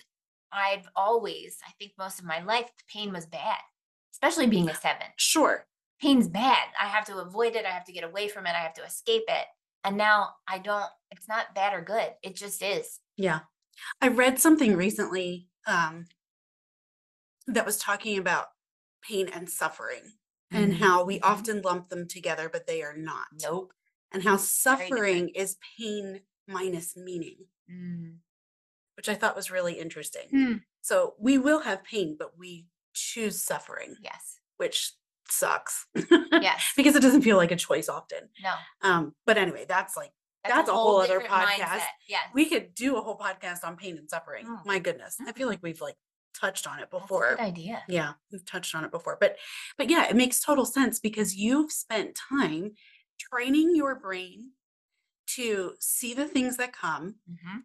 [0.53, 3.57] I've always, I think most of my life, pain was bad.
[4.13, 5.07] especially being a seven.
[5.17, 5.67] Sure.
[6.01, 6.65] Pain's bad.
[6.81, 7.65] I have to avoid it.
[7.65, 8.51] I have to get away from it.
[8.51, 9.47] I have to escape it.
[9.85, 12.11] And now I don't, it's not bad or good.
[12.23, 13.01] It just is.
[13.17, 13.41] Yeah.
[14.01, 16.05] I read something recently um,
[17.47, 18.47] that was talking about
[19.03, 20.03] pain and suffering
[20.53, 23.27] and Mhm, how we often lump them together, but they are not.
[23.43, 23.73] Nope.
[24.13, 28.19] And how suffering is pain minus meaning, Mm.
[28.97, 30.29] which I thought was really interesting.
[30.31, 30.57] Hmm.
[30.83, 34.39] So we will have pain, but we choose suffering, Yes.
[34.57, 34.93] which
[35.29, 35.87] sucks.
[35.95, 36.73] Yes.
[36.77, 38.29] because it doesn't feel like a choice often.
[38.43, 38.55] No.
[38.83, 40.13] Um, but anyway, that's like
[40.45, 41.59] That's a whole other podcast.
[41.61, 42.29] mindset, Yes.
[42.35, 44.45] we could do a whole podcast on pain and suffering.
[44.47, 44.67] Mm.
[44.67, 45.17] My goodness.
[45.27, 45.51] I feel Mm.
[45.53, 45.97] like we've like
[46.35, 47.31] touched on it before.
[47.37, 47.83] good idea.
[47.89, 49.17] Yeah, we've touched on it before.
[49.21, 49.39] But
[49.79, 52.73] but yeah, it makes total sense because you've spent time
[53.19, 54.53] training your brain
[55.29, 57.65] to see the things that come Mhm.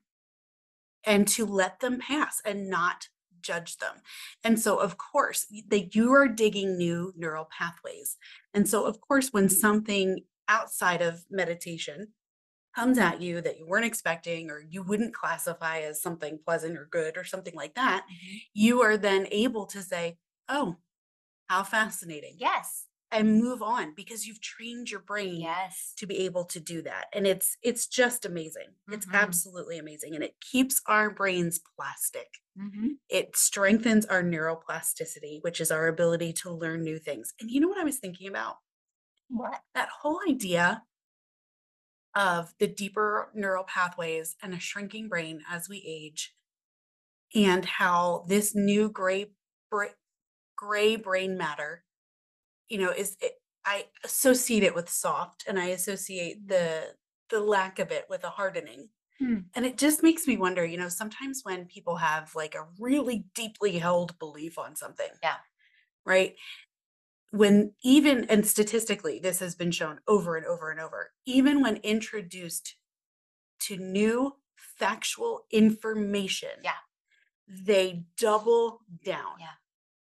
[1.03, 3.09] and to let them pass and not
[3.41, 4.01] judge them.
[4.43, 8.17] And so of course, that you are digging new neural pathways.
[8.53, 12.13] And so of course when something outside of meditation
[12.77, 16.85] comes at you that you weren't expecting or you wouldn't classify as something pleasant or
[16.87, 18.47] good or something like that, Mhm.
[18.53, 20.17] you are then able to say,
[20.49, 20.77] "Oh,
[21.49, 22.87] how fascinating." Yes.
[23.11, 25.97] And move on because you've trained your brain Yes.
[25.97, 27.07] to be able to do that.
[27.13, 28.75] And it's it's just amazing.
[28.91, 29.13] It's Mhm.
[29.13, 32.39] absolutely amazing and it keeps our brains plastic.
[32.55, 32.97] Mhm.
[33.09, 37.33] It strengthens our neuroplasticity, which is our ability to learn new things.
[37.41, 38.57] And you know what I was thinking about?
[39.29, 39.63] What?
[39.73, 40.83] That whole idea
[42.15, 46.35] of the deeper neural pathways and a shrinking brain as we age
[47.35, 49.31] and how this new gray
[50.55, 51.83] gray brain matter
[52.69, 53.33] you know is it,
[53.65, 56.95] i associate it with soft and i associate the
[57.29, 58.89] the lack of it with a hardening
[59.19, 59.49] Hmm.
[59.55, 63.25] and it just makes me wonder you know sometimes when people have like a really
[63.35, 65.37] deeply held belief on something Yeah.
[66.05, 66.35] right
[67.31, 71.77] when even and statistically this has been shown over and over and over even when
[71.77, 72.75] introduced
[73.59, 76.71] to new factual information Yeah.
[77.47, 79.55] they double down Yeah.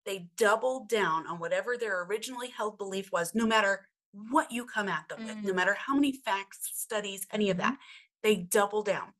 [0.05, 4.87] they double down on whatever their originally held belief was no matter what you come
[4.89, 5.55] at them with no Mm.
[5.55, 7.77] matter how many facts studies any of that
[8.23, 9.13] they double down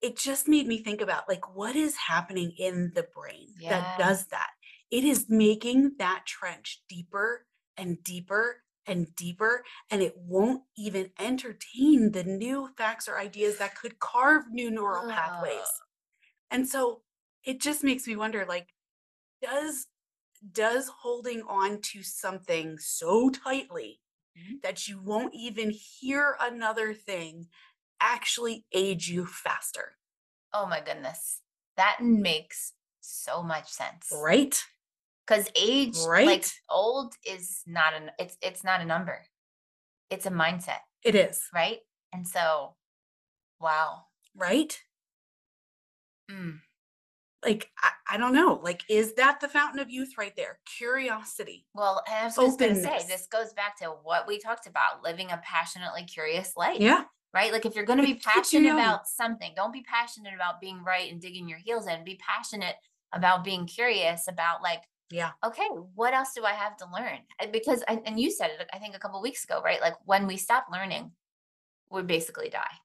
[0.00, 4.26] it just made me think about like what is happening in the brain that does
[4.28, 4.50] that
[4.90, 12.12] it is making that trench deeper and deeper and deeper and it won't even entertain
[12.12, 15.82] the new facts or ideas that could carve new neural pathways
[16.50, 17.02] and so
[17.44, 18.74] it just makes me wonder like
[19.42, 19.88] does
[20.52, 24.00] does holding on to something so tightly
[24.36, 24.62] Mhm.
[24.62, 27.48] that you won't even hear another thing
[28.00, 29.98] actually age you faster
[30.52, 31.42] Oh my goodness.
[31.76, 34.12] That makes so much sense.
[34.12, 34.62] right
[35.26, 36.26] Because age, right?
[36.26, 39.22] like old is not an it's it's not a number.
[40.10, 41.78] It's a mindset, it is right?
[42.12, 42.74] And so
[43.60, 44.04] wow.
[44.36, 44.78] right
[46.30, 46.60] Mm.
[47.44, 51.66] like I, I don't know like is that the fountain of youth right there curiosity
[51.74, 55.02] Well, and I was just gonna say this goes back to what we talked about,
[55.02, 56.80] living a passionately curious life.
[56.80, 57.52] yeah right?
[57.52, 61.10] Like if you're going to be passionate about something, don't be passionate about being right
[61.10, 62.04] and digging your heels in.
[62.04, 62.74] Be passionate
[63.12, 67.18] about being curious about like, yeah okay, what else do I have to learn?
[67.52, 69.80] Because and and you said it, I think a couple weeks ago, right?
[69.80, 71.12] Like when we stop learning,
[71.90, 72.76] we basically die,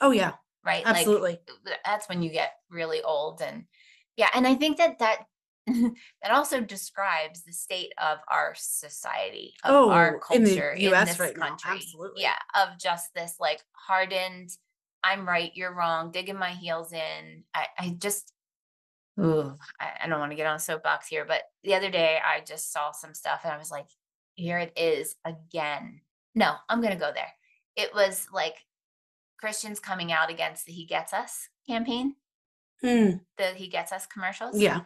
[0.00, 0.32] oh yeah
[0.64, 0.84] right?
[0.86, 3.64] absolutely Like that's when you get really old and
[4.16, 5.26] yeah, and I think that that
[5.66, 11.08] that also describes the state of our society, of our Oh, in the culture US
[11.08, 11.70] this right now, country.
[11.72, 12.22] absolutely.
[12.22, 14.50] Yeah, of just this like hardened,
[15.02, 17.44] I'm right, you're wrong, digging my heels in.
[17.54, 18.33] I, I just,
[19.20, 22.18] ooh, I, I don't want to get on a soapbox here, but the other day
[22.24, 23.86] I just saw some stuff and I was like,
[24.34, 26.00] here it is again.
[26.34, 27.32] No, I'm gonna go there.
[27.76, 28.56] It was like
[29.38, 32.16] Christians coming out against the He Gets Us campaign,
[32.82, 34.80] Mm, the He Gets Us commercials yeah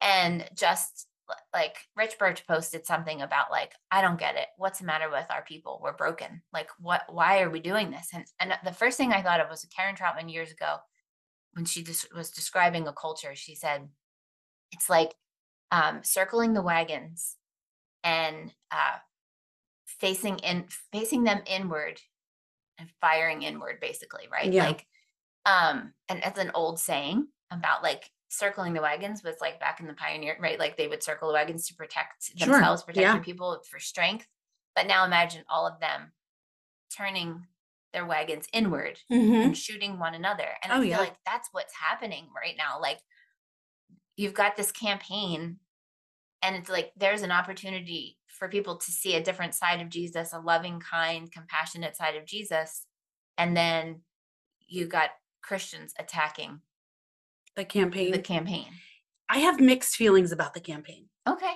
[0.00, 1.08] and just
[1.52, 4.48] like Rich Birch posted something about like I don't get it.
[4.56, 5.80] What's the matter with our people?
[5.82, 6.42] We're broken.
[6.52, 7.02] Like what?
[7.08, 8.08] Why are we doing this?
[8.12, 10.76] And and the first thing I thought of was Karen Troutman years ago
[11.54, 11.84] when she
[12.14, 13.34] was describing a culture.
[13.34, 13.88] She said
[14.72, 15.14] it's like
[15.70, 17.36] um, circling the wagons
[18.02, 18.98] and uh,
[19.86, 22.00] facing in facing them inward
[22.78, 24.52] and firing inward, basically, right?
[24.52, 24.66] Yeah.
[24.66, 24.86] Like
[25.46, 29.86] um and it's an old saying about like circling the wagons was like back in
[29.86, 33.12] the pioneer right like they would circle the wagons to protect Sure, themselves protect yeah.
[33.12, 34.26] their people for strength
[34.74, 36.12] but now imagine all of them
[36.96, 37.46] turning
[37.94, 39.44] their wagons inward Mhm.
[39.44, 40.98] and shooting one another and i Oh, feel yeah.
[40.98, 43.00] like that's what's happening right now like
[44.16, 45.58] you've got this campaign
[46.42, 50.32] and it's like there's an opportunity for people to see a different side of Jesus,
[50.32, 52.86] a loving, kind, compassionate side of Jesus.
[53.38, 54.02] And then
[54.66, 56.60] you got Christians attacking
[57.56, 58.12] The campaign.
[58.12, 58.66] the campaign.
[59.28, 61.08] I have mixed feelings about the campaign.
[61.26, 61.54] Okay.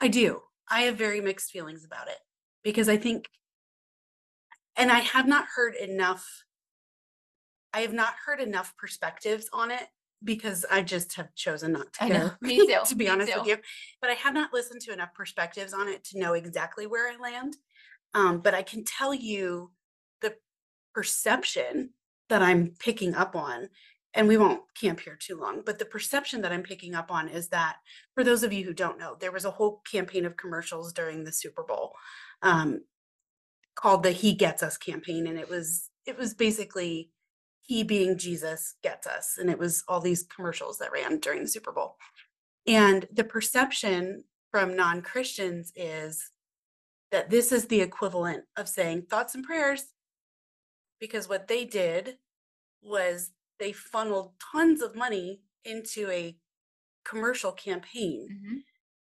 [0.00, 0.42] I do.
[0.68, 2.18] I have very mixed feelings about it
[2.62, 3.28] because I think,
[4.76, 6.44] and I have not heard enough.
[7.72, 9.88] I have not heard enough perspectives on it
[10.22, 12.30] because I just have chosen not to I know.
[12.40, 12.78] Me too.
[12.86, 13.58] to be Me honest with you,
[14.00, 17.16] but I have not listened to enough perspectives on it to know exactly where I
[17.16, 17.56] land.
[18.14, 19.72] Um, but I can tell you
[20.20, 20.34] the
[20.94, 21.90] perception
[22.28, 23.68] that I'm picking up on,
[24.14, 27.28] and we won't camp here too long, but the perception that I'm picking up on
[27.28, 27.76] is that
[28.14, 31.24] for those of you who don't know, there was a whole campaign of commercials during
[31.24, 31.92] the Super Bowl
[32.42, 32.82] um,
[33.74, 35.26] called the He Gets Us campaign.
[35.26, 37.10] And it was it was basically
[37.62, 39.36] he being Jesus gets us.
[39.38, 41.96] And it was all these commercials that ran during the Super Bowl.
[42.66, 46.30] And the perception from non-Christians is
[47.10, 49.84] that this is the equivalent of saying thoughts and prayers
[51.00, 52.18] because what they did
[52.82, 56.36] was they funneled tons of money into a
[57.04, 58.64] commercial campaign Mhm.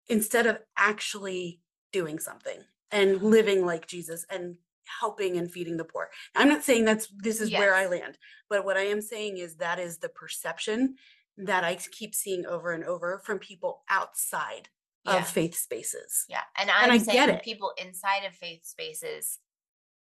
[0.09, 1.61] instead of actually
[1.93, 4.57] doing something and living like Jesus and
[5.01, 6.09] helping and feeding the poor.
[6.35, 7.91] I'm not saying that's this is where I Yes.
[7.91, 8.19] land,
[8.49, 10.97] but what I am saying is that is the perception
[11.37, 14.69] that I keep seeing over and over from people outside
[15.05, 15.19] Yeah.
[15.19, 16.25] of faith spaces.
[16.29, 16.43] Yeah.
[16.57, 17.43] And And I'm I get saying it.
[17.43, 19.39] people inside of faith spaces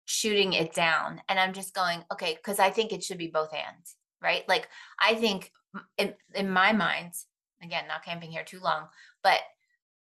[0.05, 1.21] shooting it down.
[1.29, 4.47] And I'm just going, okay, because I think it should be both ends, right?
[4.47, 4.67] Like
[4.99, 7.13] I think m- in, in my mind,
[7.61, 8.87] again, not camping here too long,
[9.23, 9.39] but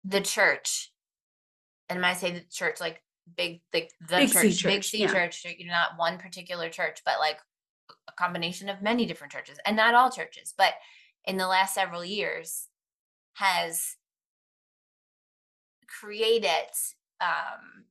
[0.04, 0.91] the church,
[1.92, 3.02] and when I say the church, like
[3.36, 5.12] big, like the Big C church, big church, C yeah.
[5.12, 7.38] church, you know, not one particular church, but like
[8.08, 10.74] a combination of many different churches and not all churches, but
[11.24, 12.68] in the last several years
[13.34, 13.96] has
[16.00, 16.70] created
[17.20, 17.84] um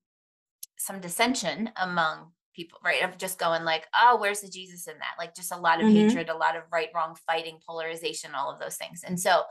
[0.78, 5.14] some dissension among people right of just going like oh where's the jesus in that
[5.20, 5.94] like just a lot of Mhm.
[5.94, 9.44] hatred a lot of right wrong fighting polarization all of those things and so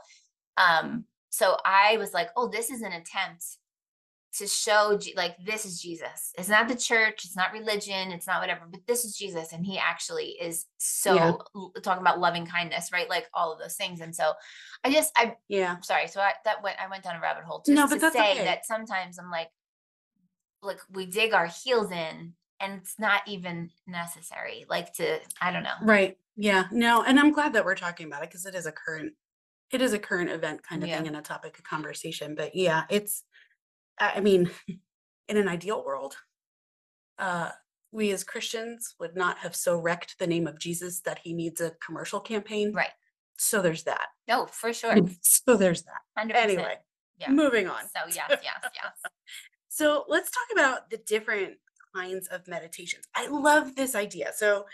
[0.57, 3.45] um so i was like oh this is an attempt
[4.33, 8.39] to show like this is jesus it's not the church it's not religion it's not
[8.39, 11.31] whatever but this is jesus and he actually is so Yeah.
[11.55, 14.31] l- talking about loving kindness right like all of those things and so
[14.85, 15.77] i just i Yeah.
[15.81, 17.99] sorry so I, that went i went down a rabbit hole just No, to but
[18.01, 18.43] that's say okay.
[18.45, 19.49] that sometimes i'm like
[20.61, 25.63] like we dig our heels in and it's not even necessary like to i don't
[25.63, 26.17] know Right.
[26.37, 26.67] Yeah.
[26.71, 29.13] No, and I'm glad that we're talking about it because it is a current
[29.69, 30.97] it is a current event kind of Yeah.
[30.97, 32.35] thing and a topic of conversation.
[32.35, 33.23] But yeah, it's
[34.01, 34.49] I mean,
[35.29, 36.15] in an ideal world,
[37.17, 37.51] uh
[37.93, 41.59] we as Christians would not have so wrecked the name of Jesus that he needs
[41.59, 42.71] a commercial campaign.
[42.73, 42.91] right
[43.37, 44.07] So there's that.
[44.27, 46.01] no for sure So there's that.
[46.17, 46.77] 100% Anyway,
[47.19, 47.83] yeah moving on.
[47.95, 49.11] so yes yes yes
[49.67, 51.57] So let's talk about the different
[51.95, 53.05] kinds of meditations.
[53.13, 54.31] I love this idea.
[54.35, 54.65] So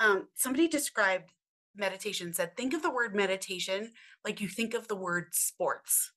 [0.00, 1.30] um, somebody described
[1.76, 3.92] meditation, said, think of the word meditation
[4.24, 6.12] like you think of the word sports.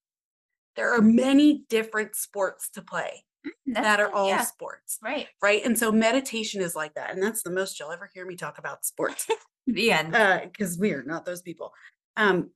[0.75, 3.25] There are many different sports to play
[3.65, 5.63] That's that are all yeah, sports, right right?
[5.65, 7.11] And so meditation is like that.
[7.11, 9.27] And that's the most you'll ever hear me talk about sports
[9.67, 10.11] the end
[10.51, 11.73] because we are not those people.
[12.17, 12.51] Um,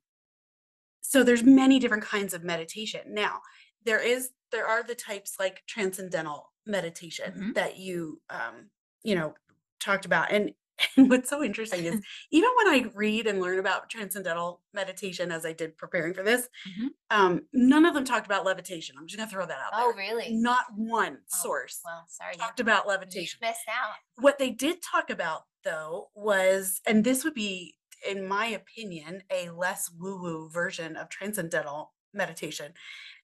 [1.02, 3.02] so there's many different kinds of meditation.
[3.14, 3.42] Now,
[3.84, 7.54] there is there are the types like transcendental meditation Mhm.
[7.56, 8.70] that you um,
[9.04, 9.34] you know
[9.80, 10.54] talked about, and
[10.98, 12.00] and what's so interesting is
[12.32, 16.48] even when I read and learn about transcendental meditation, as I did preparing for this,
[16.68, 16.90] Mhm.
[17.10, 18.96] um, none of them talked about levitation.
[18.98, 20.06] I'm just gonna throw that out oh there.
[20.06, 24.52] really Not one Oh, source well sorry talked about you levitation missed out what they
[24.52, 27.76] did talk about though was and this would be
[28.08, 32.74] in my opinion a less woo woo version of transcendental meditation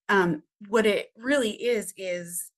[0.10, 2.52] um what it really is is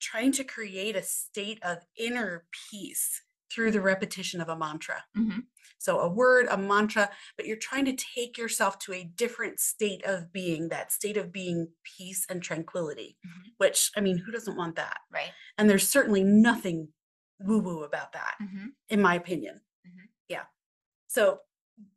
[0.00, 3.22] trying to create a state of inner peace
[3.54, 5.46] through the repetition of a mantra Mhm.
[5.78, 10.04] so a word a mantra but you're trying to take yourself to a different state
[10.04, 13.52] of being that state of being peace and tranquility Mhm.
[13.58, 16.92] which i mean who doesn't want that right and there's certainly nothing
[17.40, 18.72] woo woo about that, Mhm.
[18.88, 19.60] in my opinion.
[19.86, 20.08] Mhm.
[20.28, 20.46] Yeah.
[21.08, 21.40] So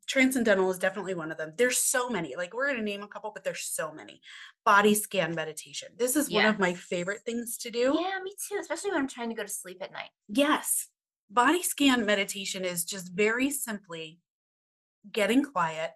[0.08, 1.54] transcendental is definitely one of them.
[1.58, 2.36] There's so many.
[2.36, 4.22] Like we're going to name a couple, but there's so many.
[4.66, 5.90] Body scan meditation.
[5.96, 7.96] This is one of my favorite things to do.
[8.02, 10.90] yeah me too especially when i'm trying to go to sleep at night Yes.
[11.30, 14.20] Body scan meditation is just very simply
[15.12, 15.94] getting quiet,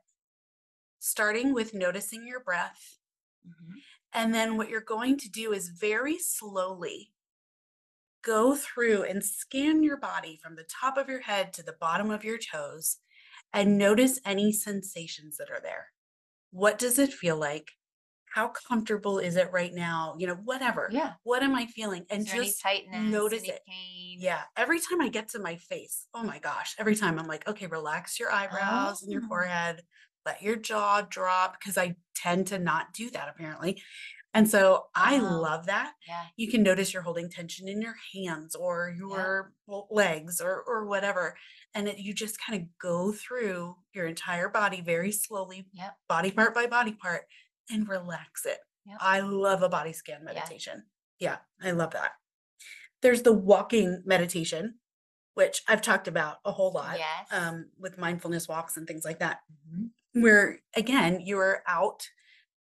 [0.99, 2.99] starting with noticing your breath.
[3.47, 3.81] Mhm.
[4.13, 7.13] And then what you're going to do is very slowly
[8.21, 12.09] go through and scan your body from the top of your head to the bottom
[12.11, 12.97] of your toes
[13.53, 15.91] and notice any sensations that are there.
[16.51, 17.71] What does it feel like?
[18.33, 20.15] How comfortable is it right now?
[20.17, 20.89] You know, whatever.
[20.91, 21.13] Yeah.
[21.23, 22.05] What am I feeling?
[22.09, 23.59] And Is there any just tightness, notice it.
[23.67, 24.17] pain?
[24.21, 24.41] Yeah.
[24.55, 27.67] Every time I get to my face, oh my gosh, every time I'm like, okay,
[27.67, 29.27] relax your eyebrows and your Oh.
[29.27, 29.81] forehead,
[30.25, 33.81] let your jaw drop because I tend to not do that apparently.
[34.33, 35.41] And so I Wow.
[35.41, 35.93] love that.
[36.07, 36.27] Yeah.
[36.37, 40.85] You can notice you're holding tension in your hands or your l- legs or or
[40.85, 41.35] whatever.
[41.73, 45.97] And it, you just kind of go through your entire body very slowly, Yep.
[46.07, 47.25] body part by body part,
[47.71, 48.59] and relax it.
[48.85, 48.97] Yep.
[48.99, 50.83] I love a body scan meditation.
[51.19, 52.11] Yeah, I love that.
[53.01, 54.79] There's the walking meditation,
[55.33, 57.27] which I've talked about a whole lot Yes.
[57.31, 62.09] um, with mindfulness walks and things like that, Mhm, where again, you're out,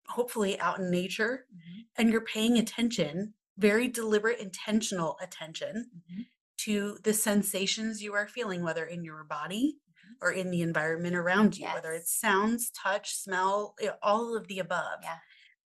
[0.08, 6.26] hopefully out in nature, mhm, and you're paying attention, very deliberate, intentional attention mhm.
[6.58, 9.78] to the sensations you are feeling, whether in your body
[10.20, 14.58] or in the environment around you, whether it's sounds, touch, smell, eh, all of the
[14.58, 15.00] above.
[15.02, 15.18] Yeah.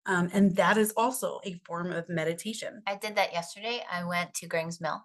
[0.07, 2.83] Um, and that is also a form of meditation.
[2.87, 3.85] I did that yesterday.
[3.91, 5.05] I went to Grings Mill.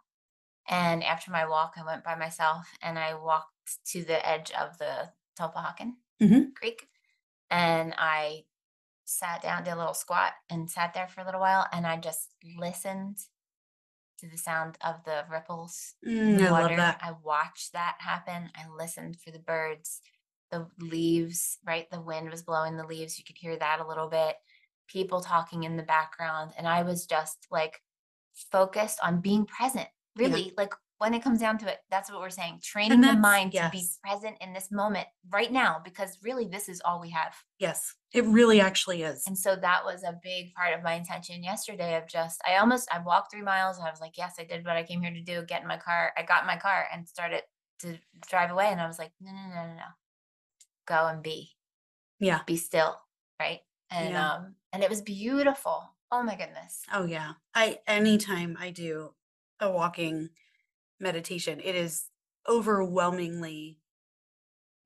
[0.67, 4.77] And after my walk, I went by myself and I walked to the edge of
[4.77, 6.55] the Tulpehocken Mhm.
[6.55, 6.88] Creek.
[7.49, 8.45] And I
[9.05, 11.67] sat down, did a little squat, and sat there for a little while.
[11.73, 13.17] And I just listened
[14.22, 16.76] to the sound of the ripples Mm, the I water.
[16.78, 16.99] that.
[17.01, 18.49] I watched that happen.
[18.55, 19.99] I listened for the birds,
[20.49, 21.89] the leaves, right?
[21.91, 23.17] The wind was blowing the leaves.
[23.17, 24.36] You could hear that a little bit.
[24.88, 26.53] People talking in the background.
[26.57, 27.82] And I was just like
[28.51, 29.88] focused on being present.
[30.15, 30.28] Yeah.
[30.28, 32.59] Really, like when it comes down to it, that's what we're saying.
[32.61, 36.82] Training the mind to be present in this moment right now, because really this is
[36.86, 37.34] all we have.
[37.59, 39.24] Yes, it really actually is.
[39.26, 42.89] And so that was a big part of my intention yesterday of just I almost
[42.91, 45.14] I walked three miles and I was like, yes, I did what I came here
[45.14, 46.12] to do, get in my car.
[46.18, 47.43] I got in my car and started
[47.80, 47.97] to
[48.30, 48.68] drive away.
[48.68, 49.91] And I was like, no, no, no, no, no.
[50.88, 51.51] Go and be.
[52.20, 52.41] Yeah.
[52.45, 52.99] Be still.
[53.39, 53.62] Right.
[53.89, 54.34] And Yeah.
[54.34, 55.95] um, and it was beautiful.
[56.12, 56.82] Oh my goodness.
[56.93, 57.34] Oh yeah.
[57.55, 59.14] I anytime I do
[59.59, 60.30] a walking
[60.99, 62.09] meditation, it is
[62.47, 63.80] overwhelmingly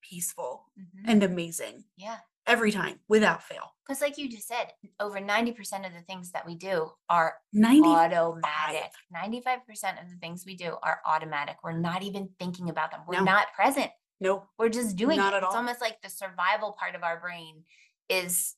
[0.02, 1.10] peaceful Mhm.
[1.10, 2.20] and amazing Yeah.
[2.48, 3.72] Every time without fail.
[3.88, 7.88] Because like you just said, over 90% of the things that we do are 90
[7.88, 8.92] automatic.
[9.16, 11.58] 95% of the things we do are automatic.
[11.64, 13.02] We're not even thinking about them.
[13.08, 13.24] We're No.
[13.26, 13.92] not present.
[14.20, 15.38] No, We're just doing Not it.
[15.38, 17.64] at It's almost like the survival part of our brain
[18.10, 18.56] is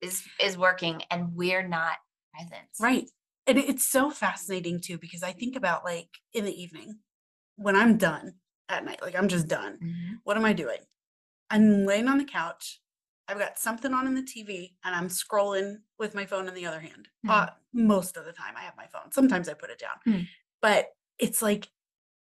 [0.00, 1.96] is is working and we're not
[2.32, 2.68] present.
[2.78, 3.10] Right.
[3.48, 6.98] And it's so fascinating too because I think about like in the evening
[7.56, 8.34] when I'm done
[8.68, 9.78] at night, like I'm just done.
[9.82, 10.18] Mhm.
[10.24, 10.78] What am I doing?
[11.50, 12.80] I'm laying on the couch.
[13.28, 16.66] I've got something on in the TV and I'm scrolling with my phone in the
[16.66, 17.08] other hand.
[17.24, 17.30] Hmm.
[17.30, 19.12] Uh, most of the time, I have my phone.
[19.12, 19.96] Sometimes I put it down.
[20.04, 20.22] Hmm.
[20.62, 21.68] But it's like,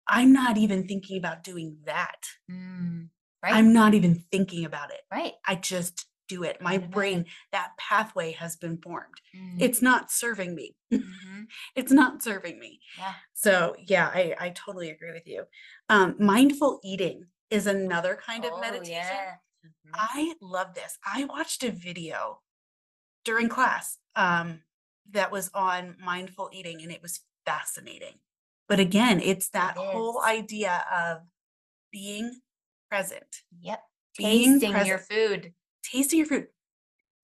[0.08, 2.26] I'm not even thinking about doing that.
[2.52, 3.10] Mm,
[3.44, 3.54] right.
[3.54, 5.02] I'm not even thinking about it.
[5.12, 5.34] right.
[5.48, 6.62] I just do it.
[6.62, 9.16] My brain, that pathway has been formed.
[9.36, 10.76] Mm, It's not serving me.
[10.92, 11.46] mhm.
[11.76, 12.80] it's not serving me.
[12.98, 13.14] Yeah.
[13.34, 15.46] So yeah, I, I totally agree with you.
[15.90, 18.94] Um, mindful eating is another kind of Oh, meditation.
[18.94, 19.34] yeah.
[19.66, 19.92] Mhm.
[19.94, 20.98] I love this.
[21.06, 22.42] I watched a video
[23.26, 24.64] during class um,
[25.12, 28.20] that was on mindful eating, and it was fascinating.
[28.68, 31.24] But again, it's that whole idea of
[31.92, 32.42] being
[32.90, 33.84] present, Yep.
[34.18, 35.54] being Tasting your food,
[35.84, 36.50] tasting your food,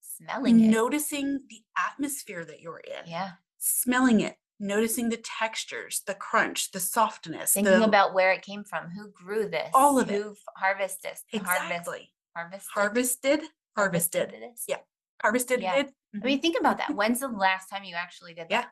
[0.01, 0.69] smelling it.
[0.69, 3.33] noticing the atmosphere that you're in, Yeah.
[3.57, 8.63] smelling it, noticing the textures, the crunch, the softness, Thinking the about where it came
[8.63, 10.21] from, who grew this, All of it.
[10.21, 11.89] who harvested this, harvest,
[12.35, 13.41] harvested, harvested,
[13.75, 14.33] harvested.
[14.67, 14.77] Yeah.
[15.21, 15.61] harvested.
[15.61, 15.75] Yeah.
[15.75, 15.87] it.
[16.13, 16.25] I mm-hmm.
[16.25, 16.91] mean, think about that.
[16.95, 18.61] When's the last time you actually did Yeah.
[18.61, 18.71] that?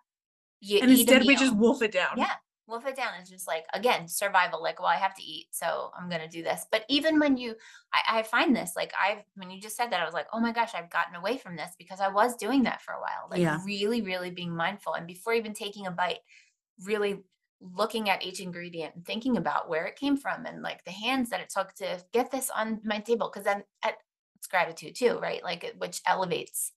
[0.61, 1.61] You and eat a instead we just meal.
[1.61, 2.17] wolf it down.
[2.17, 2.31] Yeah.
[2.67, 4.63] Wolf it down is just like again survival.
[4.63, 6.65] Like, well, I have to eat, so I'm gonna do this.
[6.71, 7.55] But even when you,
[7.93, 10.39] I, I find this like I when you just said that, I was like, oh
[10.39, 13.27] my gosh, I've gotten away from this because I was doing that for a while.
[13.29, 13.59] Like Yeah.
[13.65, 16.19] really, really being mindful, and before even taking a bite,
[16.85, 17.23] really
[17.75, 21.29] looking at each ingredient and thinking about where it came from and like the hands
[21.29, 23.29] that it took to get this on my table.
[23.31, 23.95] Because then at,
[24.35, 25.41] it's gratitude too, right?
[25.43, 26.73] Like it- which elevates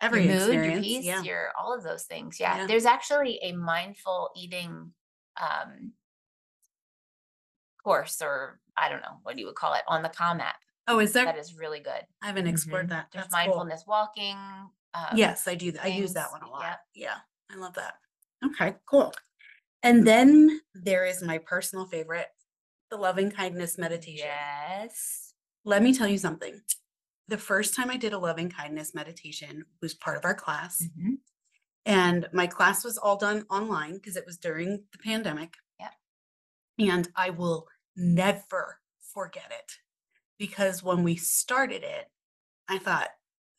[0.00, 1.22] Every your mood, your peace, yeah.
[1.22, 2.40] your all of those things.
[2.40, 2.58] Yeah.
[2.58, 2.66] Yeah.
[2.66, 4.92] There's actually a mindful eating
[5.40, 5.92] um
[7.82, 10.56] course or I don't know what you would call it on the Calm app
[10.88, 11.24] oh, is there?
[11.24, 12.02] that is really good.
[12.22, 12.90] I haven't explored Mhm.
[12.90, 13.06] that.
[13.12, 13.54] There's That's cool.
[13.54, 14.36] mindfulness walking.
[14.92, 15.70] Um, Yes, I do.
[15.72, 15.84] that.
[15.84, 16.62] I use that one a lot.
[16.62, 16.80] yep.
[16.94, 17.16] Yeah,
[17.50, 17.94] I love that.
[18.44, 19.12] Okay, cool.
[19.82, 22.28] And then there is my personal favorite,
[22.90, 24.26] the loving kindness meditation.
[24.26, 25.32] Yes.
[25.64, 26.60] Let me tell you something.
[27.28, 31.18] The first time I did a loving kindness meditation was part of our class, Mhm.
[31.86, 35.56] and my class was all done online because it was during the pandemic.
[35.78, 35.94] Yep.
[36.78, 39.78] And I will never forget it
[40.38, 42.10] because when we started it,
[42.68, 43.10] I thought,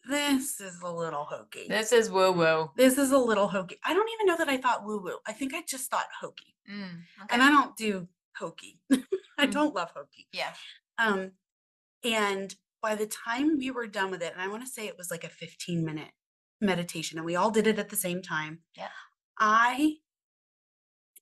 [0.10, 1.68] this is a little hokey.
[1.70, 2.72] This is woo woo.
[2.76, 3.78] This is a little hokey.
[3.86, 5.18] I don't even know that I thought woo woo.
[5.28, 6.56] I think I just thought hokey.
[6.72, 7.42] Mm, And.
[7.44, 8.80] I don't do hokey.
[9.38, 9.52] I Mm.
[9.52, 10.28] don't love hokey.
[10.34, 10.54] Yeah.
[10.98, 11.32] Um,
[12.04, 14.98] and by the time we were done with it, and I want to say it
[14.98, 16.12] was like a 15 minute
[16.60, 18.60] meditation, and we all did it at the same time.
[18.76, 18.90] Yeah.
[19.40, 19.96] I,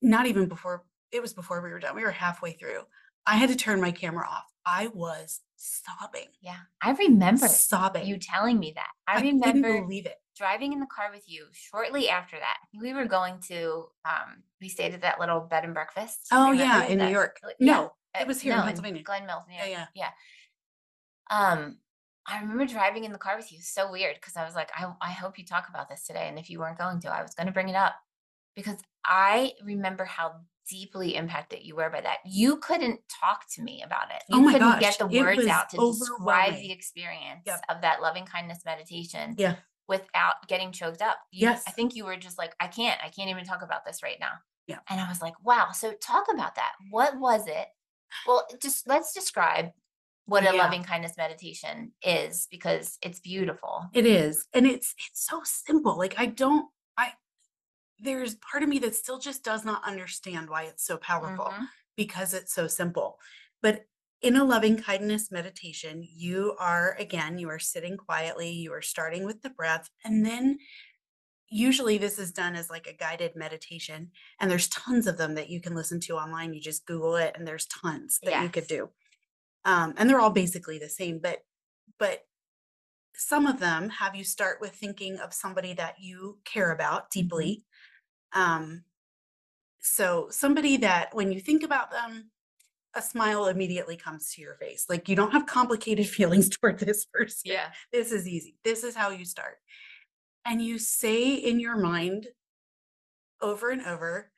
[0.02, 2.82] not even before, it was before we were done, we were halfway through.
[3.26, 4.44] I had to turn my camera off.
[4.70, 6.56] I was sobbing, Yeah.
[6.80, 8.06] I remember sobbing.
[8.06, 8.90] you telling me that.
[9.08, 10.14] I, I remember believe it.
[10.36, 12.58] driving in the car with you shortly after that.
[12.80, 16.18] We were going to um we stayed at that little bed and breakfast.
[16.32, 17.34] Oh, yeah, in New York.
[17.44, 19.02] uh, yeah, No, it uh, was here in Pennsylvania.
[19.02, 19.86] Glen Mills, New Yeah, yeah.
[19.94, 20.10] Yeah.
[21.30, 21.78] Um
[22.26, 23.58] I remember driving in the car with you.
[23.60, 26.26] So weird because I was like, I, I hope you talk about this today.
[26.28, 27.94] And if you weren't going to, I was going to bring it up
[28.54, 30.34] because I remember how
[30.70, 32.18] deeply impacted you were by that.
[32.24, 34.22] You couldn't talk to me about it.
[34.30, 37.60] Oh you Oh my couldn't gosh, get the words out to describe the experience Yep.
[37.68, 39.56] of that loving kindness meditation Yeah.
[39.88, 41.18] without getting choked up.
[41.32, 41.64] You, Yes.
[41.66, 44.18] I think you were just like, I can't, I can't even talk about this right
[44.20, 44.32] now.
[44.66, 44.78] Yeah.
[44.88, 45.72] And I was like, wow.
[45.72, 46.72] So talk about that.
[46.90, 47.66] What was it?
[48.26, 49.70] Well, just let's describe
[50.26, 50.62] what a Yeah.
[50.62, 53.86] loving kindness meditation is because it's beautiful.
[53.92, 54.46] It is.
[54.54, 55.98] And it's it's so simple.
[55.98, 56.66] Like I don't
[58.00, 61.68] there's part of me that still just does not understand why it's so powerful Mhm.
[61.96, 63.18] because it's so simple.
[63.62, 63.86] But
[64.22, 69.24] in a loving kindness meditation, you are again, you are sitting quietly, you are starting
[69.24, 70.58] with the breath, and then
[71.48, 74.12] usually this is done as like a guided meditation.
[74.40, 76.54] And there's tons of them that you can listen to online.
[76.54, 78.90] You just Google it, and there's tons that you could do.
[79.64, 81.40] Um, and they're all basically the same, but
[81.98, 82.24] but
[83.14, 87.64] some of them have you start with thinking of somebody that you care about deeply.
[88.32, 88.84] Um,
[89.80, 92.30] so somebody that when you think about them,
[92.94, 94.86] a smile immediately comes to your face.
[94.88, 97.42] Like you don't have complicated feelings toward this person.
[97.44, 97.70] Yeah.
[97.92, 98.56] This is easy.
[98.64, 99.58] This is how you start.
[100.44, 102.28] And you say in your mind
[103.40, 104.30] over and over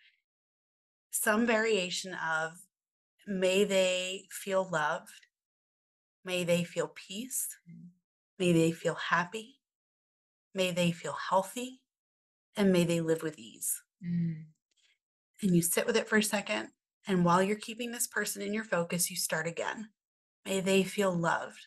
[1.11, 2.53] some variation of
[3.27, 5.27] may they feel loved,
[6.25, 7.89] may they feel peace, Mm.
[8.39, 9.61] may they feel happy,
[10.55, 11.83] may they feel healthy,
[12.57, 13.82] and may they live with ease.
[14.05, 14.45] Mm.
[15.43, 16.69] And you sit with it for a second.
[17.07, 19.89] And while you're keeping this person in your focus, you start again.
[20.45, 21.67] May they feel loved.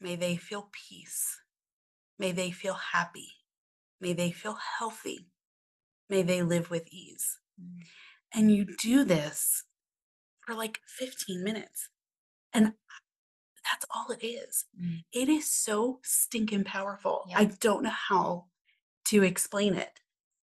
[0.00, 1.38] May they feel peace.
[2.18, 3.34] May they feel happy.
[4.00, 5.28] May they feel healthy.
[6.08, 7.38] May they live with ease.
[7.60, 7.84] Mm.
[8.34, 9.64] And you do this
[10.46, 11.88] for like 15 minutes.
[12.52, 12.72] And
[13.70, 14.64] that's all it is.
[14.80, 15.04] Mm.
[15.12, 17.26] It is so stinking powerful.
[17.28, 17.38] Yeah.
[17.38, 18.46] I don't know how
[19.06, 20.00] to explain it,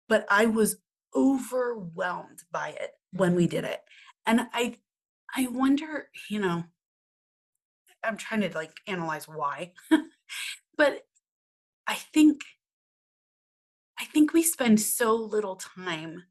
[0.07, 0.77] but I was
[1.15, 3.81] overwhelmed by it when we did it.
[4.25, 4.77] And I
[5.35, 6.65] I wonder, you know,
[8.03, 9.73] I'm trying to like analyze why.
[10.77, 11.07] but
[11.87, 12.41] I think
[13.97, 16.25] I think we spend so little time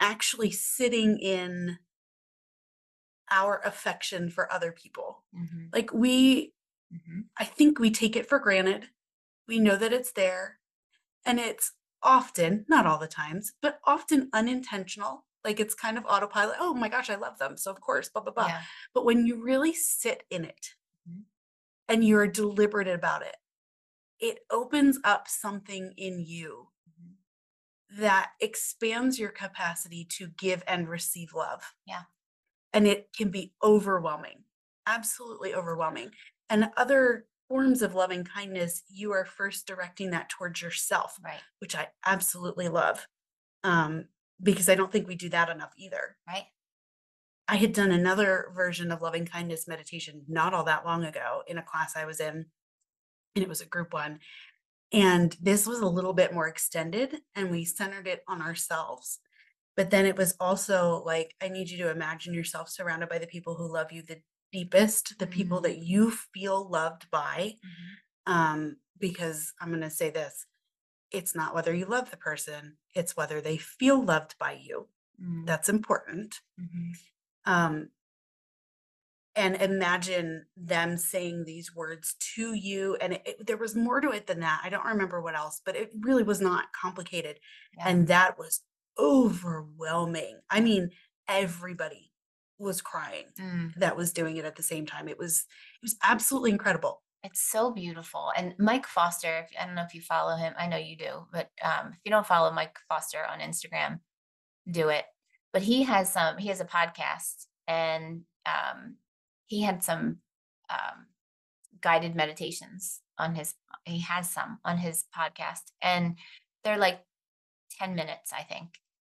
[0.00, 1.78] actually sitting in
[3.30, 5.24] our affection for other people.
[5.34, 5.70] Mhm.
[5.72, 6.52] Like we
[6.92, 7.28] Mhm.
[7.38, 8.90] I think we take it for granted.
[9.48, 10.60] We know that it's there.
[11.26, 11.72] And it's
[12.06, 15.26] often, not all the times, but often unintentional.
[15.44, 16.56] Like it's kind of autopilot.
[16.60, 17.58] Oh my gosh, I love them.
[17.58, 18.48] So of course, blah, blah, blah.
[18.48, 18.62] Yeah.
[18.94, 20.76] But when you really sit in it
[21.06, 21.26] Mhm.
[21.88, 23.36] and you're deliberate about it,
[24.20, 27.16] it opens up something in you Mhm.
[27.90, 31.74] that expands your capacity to give and receive love.
[31.86, 32.04] Yeah.
[32.72, 34.44] And it can be overwhelming,
[34.86, 36.12] absolutely overwhelming.
[36.50, 41.40] And other forms of loving kindness, you are first directing that towards yourself, Right.
[41.58, 43.06] which I absolutely love.
[43.64, 44.08] Um,
[44.42, 46.16] because I don't think we do that enough either.
[46.26, 46.46] Right.
[47.48, 51.58] I had done another version of loving kindness meditation not all that long ago in
[51.58, 52.46] a class I was in,
[53.34, 54.18] and it was a group one.
[54.92, 59.20] And this was a little bit more extended, and we centered it on ourselves.
[59.76, 63.26] But then it was also like, I need you to imagine yourself surrounded by the
[63.26, 64.20] people who love you the
[64.58, 67.56] deepest, the people that you feel loved by.
[67.64, 68.32] Mhm.
[68.34, 70.46] Um, because I'm going to say this
[71.12, 72.62] it's not whether you love the person,
[72.94, 74.88] it's whether they feel loved by you.
[75.22, 75.46] Mm.
[75.46, 76.92] That's important Mhm.
[77.46, 77.90] um
[79.34, 84.10] and imagine them saying these words to you and it, it- there was more to
[84.10, 87.38] it than that i don't remember what else but it really was not complicated
[87.76, 87.88] Yeah.
[87.88, 88.62] and that was
[88.98, 90.90] overwhelming i mean
[91.28, 92.12] everybody
[92.58, 93.74] was crying Mm.
[93.76, 95.44] that was doing it at the same time it was
[95.74, 98.30] it was absolutely incredible It's so beautiful.
[98.36, 101.26] And Mike Foster, if, I don't know if you follow him, I know you do,
[101.32, 103.98] but um, if you don't follow Mike Foster on Instagram,
[104.70, 105.04] do it.
[105.52, 108.96] But he has some, he has a podcast and um,
[109.46, 110.18] he had some
[110.70, 111.06] um,
[111.80, 113.54] guided meditations on his
[113.84, 116.16] he has some on his podcast and
[116.62, 117.00] they're like
[117.78, 118.68] 10 minutes i think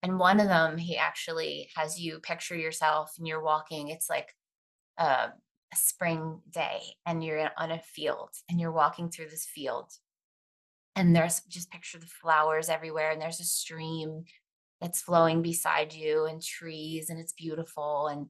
[0.03, 4.33] and one of them he actually has you picture yourself and you're walking it's like
[4.97, 5.29] a,
[5.73, 9.91] a spring day and you're on a field and you're walking through this field.
[10.95, 14.23] And there's just picture the flowers everywhere and there's a stream
[14.81, 18.27] that's flowing beside you and trees and it's beautiful and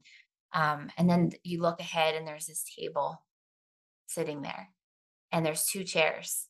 [0.54, 3.22] um and then you look ahead and there's this table
[4.06, 4.70] sitting there
[5.30, 6.46] and there's two chairs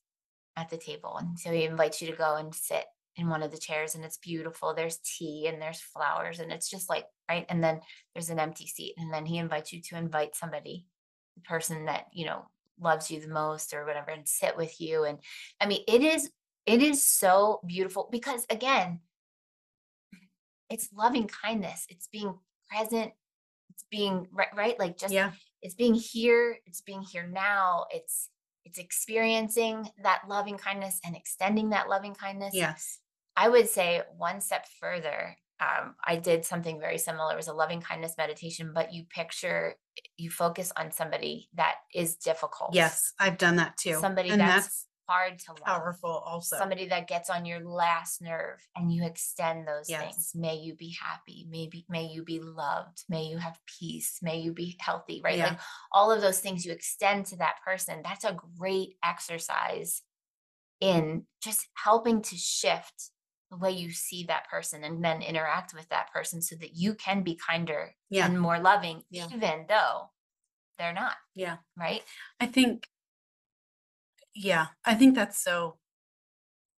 [0.57, 2.85] at the table and so he invites you to go and sit
[3.19, 4.75] in one of the chairs and it's beautiful.
[4.75, 7.45] There's tea and there's flowers and it's just like right?
[7.49, 7.81] And then
[8.15, 10.87] there's an empty seat and then he invites you to invite somebody
[11.37, 12.47] the person that you know
[12.81, 15.05] loves you the most or whatever and sit with you.
[15.05, 15.19] And
[15.61, 16.31] i mean it is
[16.65, 19.01] it is so beautiful because again
[20.71, 21.87] it's loving kindness.
[21.89, 22.35] It's being
[22.71, 23.13] present.
[23.71, 24.79] It's being right, right?
[24.79, 25.33] Like just Yeah.
[25.63, 26.59] it's being here.
[26.67, 27.87] It's being here now.
[27.91, 28.29] It's
[28.65, 32.55] it's experiencing that loving kindness and extending that loving kindness.
[32.55, 32.99] Yes.
[33.39, 37.53] I would say one step further um, i did something very similar it was a
[37.63, 39.75] loving kindness meditation but you picture
[40.17, 43.13] you focus on somebody that is difficult Yes.
[43.19, 43.95] I've done that too.
[44.01, 46.57] somebody and that's, that's hard to love powerful also.
[46.59, 50.01] somebody that gets on your last nerve and you extend those Yes.
[50.03, 54.39] things may you be happy maybe may you be loved may you have peace may
[54.39, 55.47] you be healthy right Yeah.
[55.49, 55.61] like
[55.91, 60.03] all of those things you extend to that person that's a great exercise
[60.81, 63.11] in just helping to shift
[63.51, 66.95] the way you see that person and then interact with that person so that you
[66.95, 68.27] can be kinder Yeah.
[68.27, 69.29] and more loving Yeah.
[69.33, 70.11] even though
[70.79, 71.59] they're not Yeah.
[71.77, 72.03] right
[72.41, 72.89] I think,
[74.35, 75.79] yeah, I think that's so,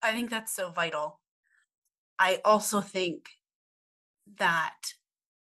[0.02, 1.20] I think that's so vital.
[2.20, 3.30] I also think
[4.38, 4.76] that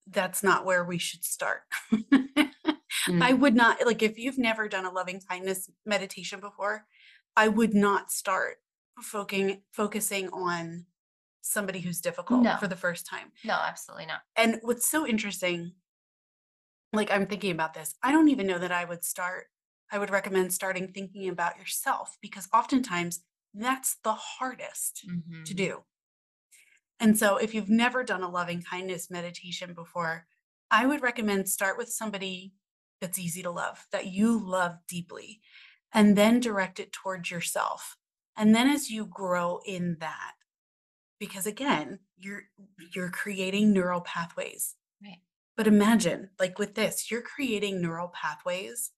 [0.07, 1.63] that's not where we should start.
[3.21, 3.33] I Mm.
[3.33, 6.87] would not, like, if you've never done a loving kindness meditation before,
[7.35, 8.57] I would not start
[9.01, 10.85] focusing focusing on
[11.45, 12.57] somebody who's difficult No.
[12.57, 13.31] for the first time.
[13.43, 15.73] no absolutely not And what's so interesting,
[16.93, 19.47] like I'm thinking about this, I don't even know that I would start,
[19.91, 23.23] I would recommend starting thinking about yourself because oftentimes
[23.53, 25.09] that's the hardest
[25.45, 25.53] to Mhm.
[25.53, 25.83] do.
[26.99, 30.27] And so if you've never done a loving kindness meditation before,
[30.71, 32.53] I would recommend start with somebody
[33.01, 35.41] that's easy to love, that you love deeply,
[35.93, 37.97] and then direct it towards yourself.
[38.35, 40.35] And then as you grow in that,
[41.19, 42.43] because again, you're
[42.93, 44.75] you're creating neural pathways.
[45.03, 45.21] Right.
[45.57, 48.91] But imagine, like with this, you're creating neural pathways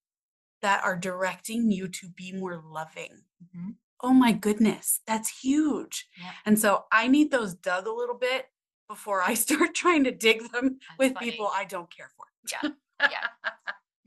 [0.62, 3.24] that are directing you to be more loving.
[3.56, 3.76] Mhm.
[4.02, 6.08] Oh my goodness, that's huge.
[6.20, 6.32] Yeah.
[6.46, 8.48] And so I need those dug a little bit
[8.88, 11.32] before I start trying to dig them That's with funny.
[11.32, 12.26] people I don't care for.
[12.52, 12.70] yeah
[13.12, 13.28] yeah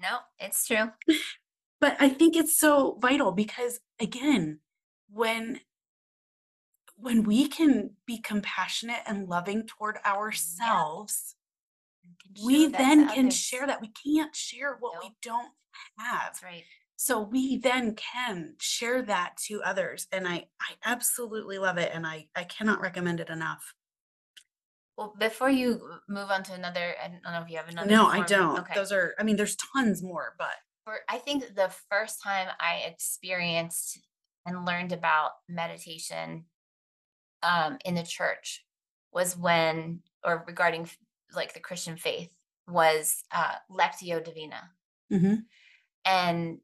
[0.00, 0.90] no it's true
[1.80, 4.60] But I think it's so vital because again,
[5.10, 5.60] when
[7.00, 11.34] when we can be compassionate and loving toward ourselves,
[12.36, 13.36] can we then can others.
[13.36, 13.80] share that.
[13.80, 15.50] We can't share what we don't
[15.98, 16.22] have.
[16.24, 16.64] that's right
[16.96, 20.06] So we then can share that to others.
[20.12, 21.90] And I I absolutely love it.
[21.92, 23.74] And I I cannot recommend it enough.
[24.96, 28.06] well before you move on to another i don't know if you have another No,
[28.06, 28.58] I don't.
[28.60, 32.48] okay Those are I mean, there's tons more, but for i think the first time
[32.60, 33.98] i experienced
[34.46, 36.44] and learned about meditation
[37.42, 38.64] um in the church
[39.12, 40.88] was when or regarding
[41.34, 42.34] like the christian faith
[42.68, 44.70] was uh lectio divina
[45.10, 45.44] Mhm.
[46.04, 46.60] and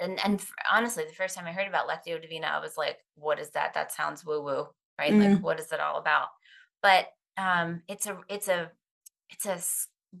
[0.00, 3.38] and and honestly the first time i heard about lectio divina i was like what
[3.38, 4.68] is that that sounds woo woo
[4.98, 5.40] right like Mhm.
[5.40, 6.28] what is it all about
[6.82, 8.70] but um it's a it's a
[9.30, 9.58] it's a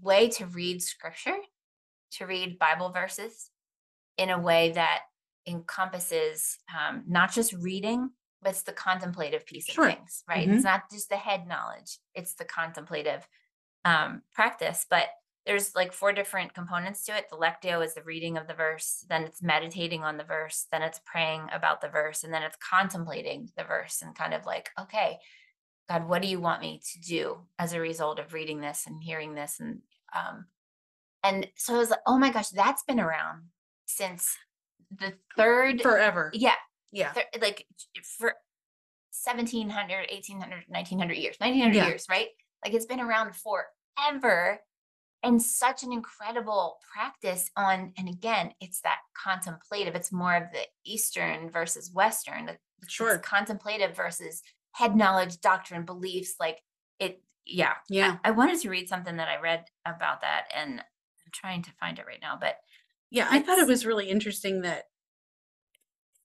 [0.04, 1.38] way to read scripture
[2.12, 3.50] to read bible verses
[4.16, 5.02] in a way that
[5.46, 8.10] encompasses um, not just reading
[8.42, 9.88] but it's the contemplative piece Sure.
[9.88, 10.54] of things right Mhm.
[10.56, 13.26] it's not just the head knowledge it's the contemplative
[13.84, 15.08] um, practice but
[15.46, 17.30] there's like four different components to it.
[17.30, 20.82] The lectio is the reading of the verse, then it's meditating on the verse, then
[20.82, 24.68] it's praying about the verse, and then it's contemplating the verse and kind of like,
[24.78, 25.18] okay,
[25.88, 29.02] God, what do you want me to do as a result of reading this and
[29.02, 29.58] hearing this?
[29.58, 29.80] And
[30.14, 30.48] um,
[31.22, 33.44] and so I was like, oh my gosh, that's been around
[33.86, 34.36] since
[34.94, 36.30] the third forever.
[36.34, 36.56] yeah,
[36.92, 37.12] Yeah.
[37.12, 37.66] thir- like
[38.18, 38.34] for
[39.24, 41.86] 1700 1800 1900 years 1900 Yeah.
[41.88, 42.28] years right
[42.64, 44.60] like it's been around forever
[45.22, 50.62] and such an incredible practice on and again it's that contemplative it's more of the
[50.84, 53.18] eastern versus western the- Sure.
[53.18, 54.40] contemplative versus
[54.72, 56.62] head knowledge doctrine beliefs like
[57.00, 58.18] it yeah Yeah.
[58.22, 61.98] I, wanted to read something that i read about that and i'm trying to find
[61.98, 62.56] it right now but
[63.10, 64.84] Yeah, I thought it was really interesting that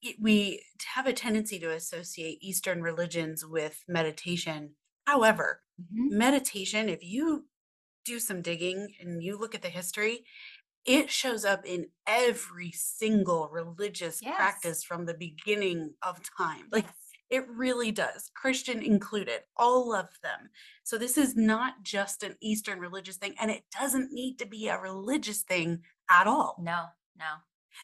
[0.04, 0.64] it, we
[0.96, 4.76] have a tendency to associate Eastern religions with meditation.
[5.08, 6.12] However, Mhm.
[6.12, 7.48] meditation, if you
[8.06, 10.26] do some digging and you look at the history,
[10.86, 14.36] it shows up in every single religious Yes.
[14.36, 16.68] practice from the beginning of time.
[16.72, 16.96] Like Yes.
[17.30, 20.50] it really does, Christian included, all of them.
[20.84, 24.68] So this is not just an Eastern religious thing, and it doesn't need to be
[24.68, 26.58] a religious thing at all.
[26.62, 27.38] No, no.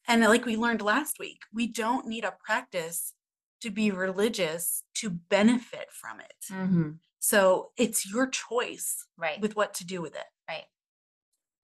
[0.07, 3.13] And like we learned last week, we don't need a practice
[3.61, 6.45] to be religious to benefit from it.
[6.49, 6.99] Mhm.
[7.19, 9.39] So it's your choice Right.
[9.41, 10.25] with what to do with it.
[10.47, 10.65] Right.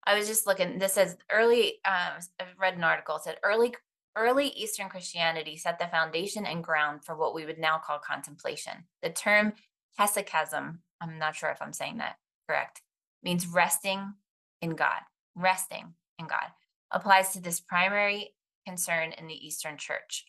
[0.04, 3.74] I was just looking, this says early, um, I read an article, said early,
[4.16, 8.88] early Eastern Christianity set the foundation and ground for what we would now call contemplation.
[9.00, 9.54] The term
[9.98, 12.82] hesychasm, I'm not sure if I'm saying that correct,
[13.22, 14.14] means resting
[14.60, 15.02] in God,
[15.34, 16.52] resting in God,
[16.92, 18.34] applies to this primary
[18.66, 20.26] concern in the Eastern Church.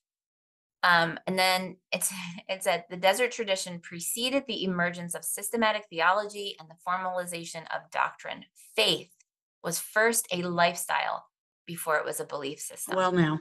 [0.83, 2.11] Um, and then it's
[2.49, 7.89] it said the desert tradition preceded the emergence of systematic theology and the formalization of
[7.91, 8.45] doctrine.
[8.75, 9.11] Faith
[9.63, 11.25] was first a lifestyle
[11.65, 12.97] before it was a belief system.
[12.97, 13.39] Well, now,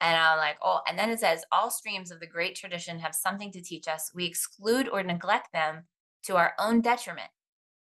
[0.00, 3.14] and I'm like, oh, and then it says all streams of the great tradition have
[3.14, 4.10] something to teach us.
[4.14, 5.84] We exclude or neglect them
[6.24, 7.30] to our own detriment.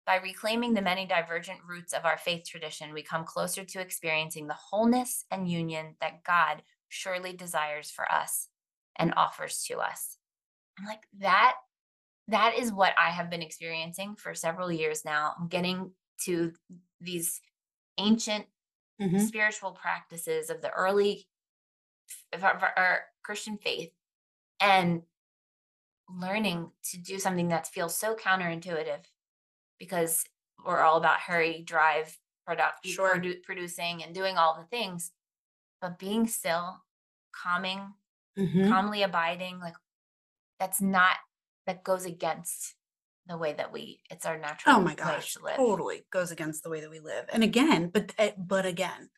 [0.07, 4.47] By reclaiming the many divergent roots of our faith tradition, we come closer to experiencing
[4.47, 8.49] the wholeness and union that God surely desires for us
[8.97, 10.19] and offers to us.
[10.79, 11.57] I'm like, that
[12.29, 15.35] that is what I have been experiencing for several years now.
[15.39, 15.93] I'm getting
[16.25, 16.53] to
[17.01, 17.41] these
[17.99, 18.47] ancient
[19.01, 19.27] Mhm.
[19.27, 21.29] spiritual practices of the early
[22.33, 23.93] of our, of our Christian faith
[24.61, 25.03] and
[26.09, 29.05] learning to do something that feels so counterintuitive
[29.81, 30.23] because
[30.65, 32.17] we're all about hurry, drive,
[32.47, 33.17] product, Sure.
[33.17, 35.11] produ- producing, and doing all the things,
[35.81, 36.85] but being still,
[37.33, 37.95] calming,
[38.39, 38.69] Mhm.
[38.69, 39.75] calmly abiding, like
[40.61, 41.17] that's not
[41.67, 42.77] that goes against
[43.27, 44.03] the way that we.
[44.11, 44.77] It's our natural.
[44.77, 47.27] Oh my gosh, totally goes against the way that we live.
[47.33, 49.11] And again, but eh, but again,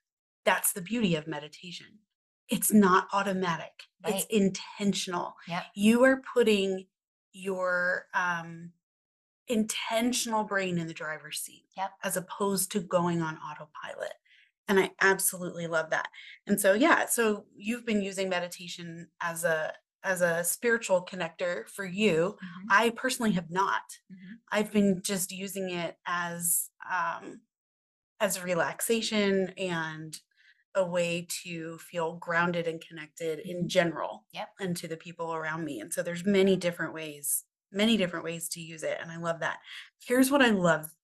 [0.44, 2.00] that's the beauty of meditation.
[2.48, 3.72] It's not automatic.
[4.04, 5.36] It's intentional.
[5.48, 5.64] Yep.
[5.74, 6.88] You are putting
[7.32, 8.72] your um
[9.49, 11.93] intentional brain in the driver's seat Yep.
[12.03, 14.14] as opposed to going on autopilot.
[14.68, 16.09] And I absolutely love that.
[16.47, 19.74] And so yeah, so you've been using meditation as a
[20.05, 22.36] as a spiritual connector for you.
[22.43, 23.82] Mhm, I personally have not.
[24.09, 24.43] mhm.
[24.51, 27.43] I've been just using it as um
[28.20, 30.20] as relaxation and
[30.74, 33.68] a way to feel grounded and connected in Mhm.
[33.68, 34.51] general Yep.
[34.61, 35.80] and to the people around me.
[35.80, 38.99] And so there's many different ways, many different ways to use it.
[39.01, 39.59] And I love that.
[40.07, 40.95] Here's what I love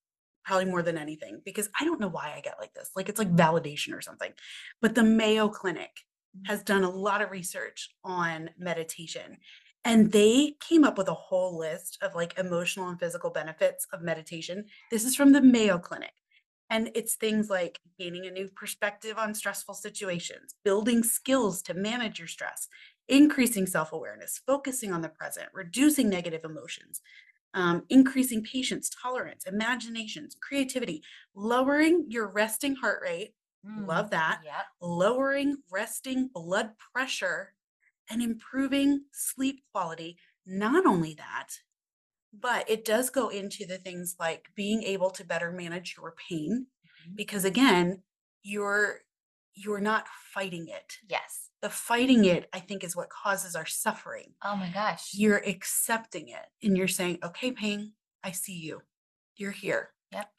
[0.45, 2.91] probably more than anything, because I don't know why I get like this.
[2.97, 4.33] Like it's like validation or something.
[4.81, 5.91] But the Mayo Clinic
[6.37, 6.47] Mhm.
[6.47, 9.39] has done a lot of research on meditation.
[9.85, 14.03] And they came up with a whole list of like emotional and physical benefits of
[14.03, 14.67] meditation.
[14.91, 16.13] This is from the Mayo Clinic.
[16.71, 22.19] And it's things like gaining a new perspective on stressful situations, building skills to manage
[22.19, 22.69] your stress,
[23.09, 27.01] increasing self awareness, focusing on the present, reducing negative emotions,
[27.55, 31.03] um, increasing patience, tolerance, imaginations, creativity,
[31.35, 33.35] lowering your resting heart rate.
[33.77, 34.67] Love Mm, that Yep.
[34.81, 37.55] lowering resting blood pressure
[38.11, 40.19] and improving sleep quality.
[40.47, 41.51] Not only that,
[42.33, 46.67] but it does go into the things like being able to better manage your pain
[46.95, 47.17] Mhm.
[47.17, 48.03] because again,
[48.43, 49.01] you're
[49.55, 50.99] you're not fighting it.
[51.09, 51.48] Yes.
[51.61, 54.35] The fighting it, I think, is what causes our suffering.
[54.45, 55.11] Oh my gosh.
[55.13, 57.93] You're accepting it and you're saying, okay, pain,
[58.23, 58.83] I see you.
[59.37, 59.91] You're here.
[60.13, 60.31] Yep.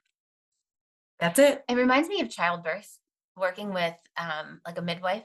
[1.19, 1.63] That's it.
[1.67, 2.99] It reminds me of childbirth.
[3.35, 5.23] Working with um like a midwife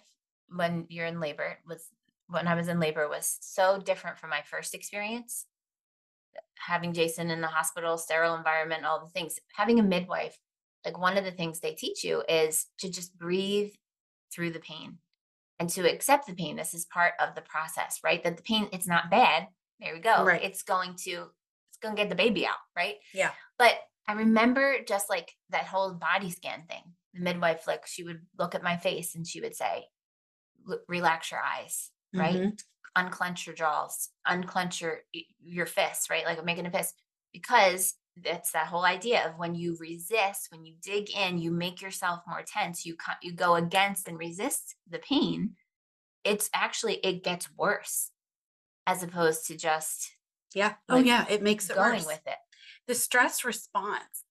[0.49, 1.89] when you're in labor was
[2.29, 5.47] when I was in labor was so different from my first experience.
[6.59, 9.39] Having Jason in the hospital, sterile environment, all the things.
[9.55, 10.39] Having a midwife,
[10.85, 13.73] like one of the things they teach you is to just breathe
[14.33, 14.99] through the pain
[15.59, 16.57] and to accept the pain.
[16.57, 18.23] This is part of the process, right?
[18.25, 19.47] That the pain, it's not bad.
[19.81, 20.25] There we go.
[20.25, 20.43] Right.
[20.43, 21.11] It's going to,
[21.71, 22.97] it's going to get the baby out, right?
[23.13, 23.31] Yeah.
[23.59, 23.75] But
[24.09, 26.83] I remember just like that whole body scan thing.
[27.15, 29.85] The midwife, like, she would look at my face and she would say,
[30.89, 32.35] relax your eyes, right?
[32.37, 32.61] Mhm.
[32.97, 35.01] Unclench your jaws, unclench your
[35.43, 36.25] your fists, right?
[36.25, 36.95] Like I'm making a fist.
[37.33, 41.83] Because that's that whole idea of when you resist, when you dig in, you make
[41.83, 45.57] yourself more tense, you you go against and resist the pain.
[46.25, 48.13] It's actually it gets worse
[48.87, 50.13] as opposed to just
[50.55, 50.77] Yeah.
[50.89, 51.27] Oh, yeah.
[51.29, 52.07] It makes it going worse.
[52.07, 52.39] with it.
[52.87, 54.25] the stress response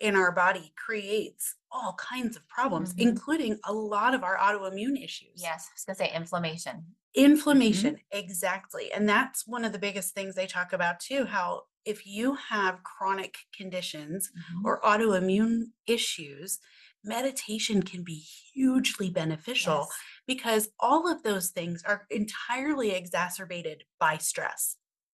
[0.00, 3.02] in our body creates all kinds of problems, Mhm.
[3.02, 5.42] including a lot of our autoimmune issues.
[5.42, 6.96] Yes, I was gonna say inflammation.
[7.14, 8.92] Inflammation, exactly.
[8.92, 12.82] And that's one of the biggest things they talk about too, how if you have
[12.82, 14.62] chronic conditions Mhm.
[14.64, 16.58] or autoimmune issues,
[17.04, 18.16] meditation can be
[18.54, 20.04] hugely beneficial Yes.
[20.26, 24.76] because all of those things are entirely exacerbated by stress.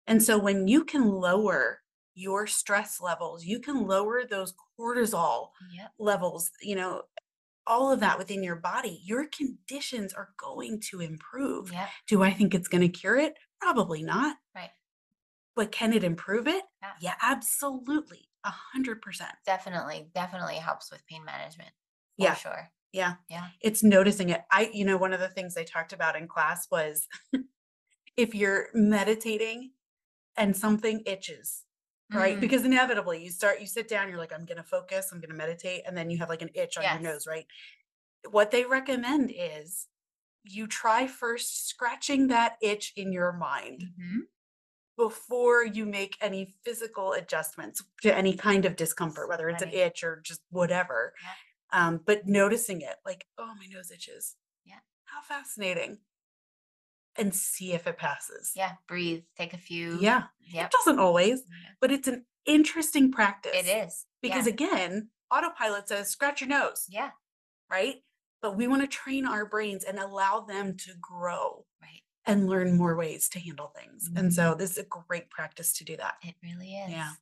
[0.06, 1.82] And so when you can lower
[2.14, 5.92] your stress levels, you can lower those cortisol Yep.
[5.98, 7.04] levels, you know,
[7.66, 11.72] all of that within your body, your conditions are going to improve.
[11.72, 11.98] Yep.
[12.06, 13.34] Do I think it's going to cure it?
[13.60, 14.38] Probably not.
[14.54, 14.70] Right.
[15.58, 16.64] But can it improve it?
[16.82, 16.94] Yeah.
[17.00, 18.30] Yeah, absolutely.
[18.44, 19.34] A hundred percent.
[19.44, 21.70] Definitely, definitely helps with pain management.
[22.18, 22.34] For Yeah.
[22.34, 22.70] Sure.
[22.92, 23.16] Yeah.
[23.28, 23.50] Yeah.
[23.60, 24.42] It's noticing it.
[24.50, 27.08] I, you know, one of the things they talked about in class was
[28.16, 29.72] if you're meditating
[30.36, 31.64] and something itches,
[32.14, 32.36] right?
[32.36, 35.20] Mm, Because inevitably you start, you sit down, you're like, I'm going to focus, I'm
[35.20, 35.84] going to meditate.
[35.86, 36.90] And then you have like an itch on Yes.
[36.90, 37.46] your nose, right?
[38.30, 39.88] What they recommend is
[40.44, 44.28] you try first scratching that itch in your mind mhm,
[44.98, 49.78] before you make any physical adjustments to any kind of discomfort, whether it's an Right.
[49.78, 51.14] itch or just whatever.
[51.70, 54.34] Um, but noticing it, like, oh, my nose itches.
[54.64, 54.80] Yeah.
[55.04, 56.00] How fascinating.
[57.16, 58.52] And see if it passes.
[58.56, 58.72] Yeah.
[58.88, 59.22] Breathe.
[59.36, 59.98] Take a few.
[60.00, 60.24] Yeah.
[60.52, 60.66] Yep.
[60.66, 63.52] It doesn't always, yeah, but it's an interesting practice.
[63.54, 64.06] It is.
[64.20, 64.52] Because yeah.
[64.52, 67.10] again, autopilot says scratch your nose, yeah.
[67.70, 67.96] right?
[68.42, 71.66] But we want to train our brains and allow them to grow.
[72.28, 74.08] And learn more ways to handle things.
[74.16, 74.32] And Mhm.
[74.32, 76.16] so this is a great practice to do that.
[76.22, 76.90] It really is.
[76.90, 77.12] Yeah.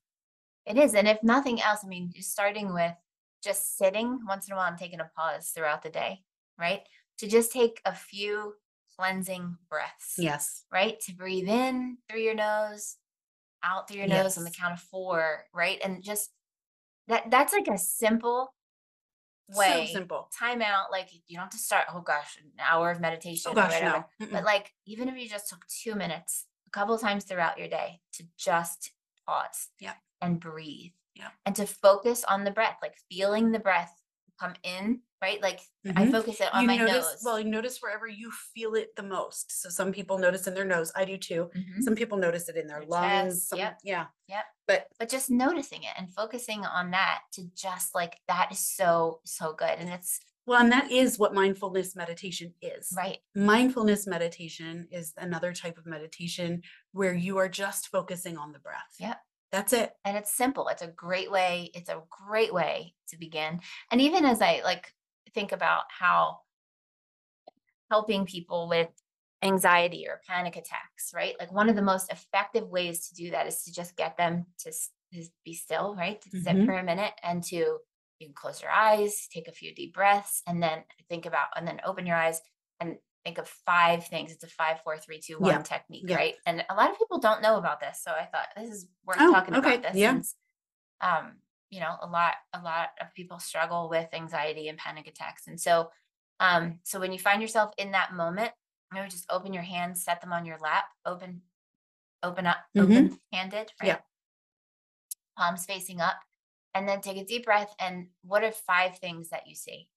[0.66, 0.94] It is.
[0.94, 2.96] And if nothing else, I mean, just starting with
[3.42, 6.24] just sitting once in a while and taking a pause throughout the day,
[6.58, 6.82] right?
[7.18, 8.56] To just take a few
[8.96, 10.16] cleansing breaths.
[10.18, 10.64] Yes.
[10.72, 10.98] Right?
[11.00, 12.96] To breathe in through your nose,
[13.64, 15.80] out through your nose on the count of four, right?
[15.84, 16.32] And just
[17.08, 18.55] that that's like a simple
[19.54, 19.86] way.
[19.86, 20.28] So simple.
[20.36, 23.52] Time out, like you don't have to start, oh gosh, an hour of oh meditation
[23.52, 24.04] Oh gosh, no.
[24.20, 24.32] Mm-mm.
[24.32, 27.68] But like, even if you just took two minutes a couple of times throughout your
[27.68, 28.92] day to just
[29.26, 29.94] pause Yeah.
[30.20, 31.28] and breathe Yeah.
[31.44, 33.92] and to focus on the breath, like feeling the breath
[34.38, 35.40] come in, right?
[35.40, 36.10] Like I Mhm.
[36.12, 37.22] focus it on you my notice, nose.
[37.24, 39.50] well, you notice wherever you feel it the most.
[39.60, 40.92] So some people notice in their nose.
[40.94, 41.50] I do too.
[41.54, 41.82] Mhm.
[41.82, 43.48] Some people notice it in their Their lungs.
[43.48, 43.78] Some, yep.
[43.82, 44.06] Yeah.
[44.28, 44.44] Yep.
[44.66, 49.20] But But just noticing it and focusing on that to just like that is so,
[49.24, 49.78] so good.
[49.78, 52.92] And it's well, and that is what mindfulness meditation is.
[52.96, 53.18] right.
[53.34, 56.62] Mindfulness meditation is another type of meditation
[56.92, 58.94] where you are just focusing on the breath.
[59.00, 59.20] Yep.
[59.56, 59.92] That's it.
[60.04, 64.26] and it's simple it's a great way it's a great way to begin and even
[64.26, 64.92] as i like
[65.34, 66.40] think about how
[67.90, 68.88] helping people with
[69.42, 73.46] anxiety or panic attacks right like one of the most effective ways to do that
[73.46, 74.70] is to just get them to,
[75.12, 76.66] to be still right to sit Mhm.
[76.66, 77.56] for a minute and to
[78.18, 81.66] you can close your eyes take a few deep breaths and then think about and
[81.68, 82.40] then open your eyes
[82.80, 82.96] and
[83.26, 85.62] think of five things it's a five four three two one Yeah.
[85.62, 86.16] technique Yeah.
[86.16, 88.86] right and a lot of people don't know about this so i thought this is
[89.04, 89.74] worth Oh, talking okay.
[89.74, 90.12] about this Yeah.
[90.12, 90.36] since
[91.00, 91.32] um
[91.70, 95.60] you know a lot a lot of people struggle with anxiety and panic attacks and
[95.60, 95.90] so
[96.38, 98.52] um so when you find yourself in that moment
[98.94, 101.42] you know just open your hands set them on your lap open
[102.22, 102.92] open up mm-hmm.
[102.92, 103.98] open handed right Yeah.
[105.36, 106.16] palms facing up
[106.74, 109.88] and then take a deep breath and what are five things that you see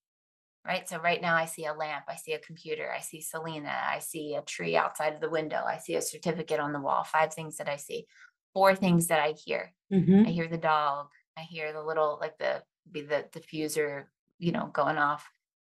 [0.70, 3.76] right so right now i see a lamp i see a computer i see selena
[3.96, 7.04] i see a tree outside of the window i see a certificate on the wall
[7.04, 8.06] five things that i see
[8.54, 10.28] four things that i hear Mhm.
[10.28, 11.08] I hear the dog.
[11.36, 12.62] I hear the little like the
[12.92, 14.06] be the diffuser,
[14.38, 15.28] you know, going off.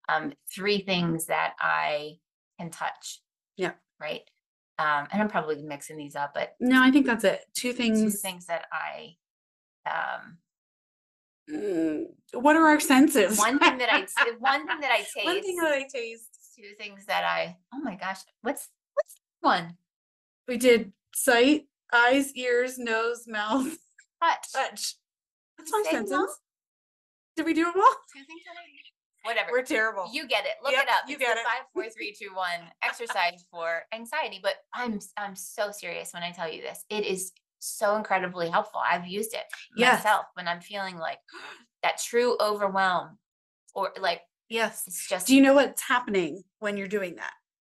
[0.09, 2.17] Um, three things that I
[2.59, 3.21] can touch.
[3.55, 3.75] Yeah.
[3.97, 4.23] Right.
[4.77, 7.45] Um, and I'm probably mixing these up, but No, I think that's it.
[7.53, 8.01] Two things.
[8.01, 8.45] two things.
[8.47, 9.15] that I
[9.85, 10.39] um
[12.33, 13.37] what are our senses?
[13.39, 14.05] one thing that I
[14.39, 15.25] one thing that I taste.
[15.25, 16.27] One thing that I taste.
[16.55, 19.75] two things that I oh my gosh, what's what's one?
[20.47, 23.77] We did sight, eyes, ears, nose, mouth,
[24.21, 24.51] Touch.
[24.53, 24.95] touch.
[25.57, 26.37] That's my you say them senses.
[27.35, 27.95] Did we do them all?
[28.13, 28.55] Two things that
[29.23, 29.49] whatever.
[29.51, 30.09] We're terrible.
[30.11, 30.53] You get it.
[30.63, 31.03] Look Yep, it up.
[31.07, 31.43] you it's get it.
[31.43, 34.39] five, four, three, two, one exercise for anxiety.
[34.41, 36.83] But I'm I'm so serious when I tell you this.
[36.89, 38.82] It is so incredibly helpful.
[38.86, 39.45] I've used it
[39.76, 40.01] Yes.
[40.01, 41.20] myself when I'm feeling like
[41.84, 43.20] that true overwhelm,
[43.76, 44.88] or like yes.
[44.88, 47.34] it's just Do you know what's happening when you're doing that?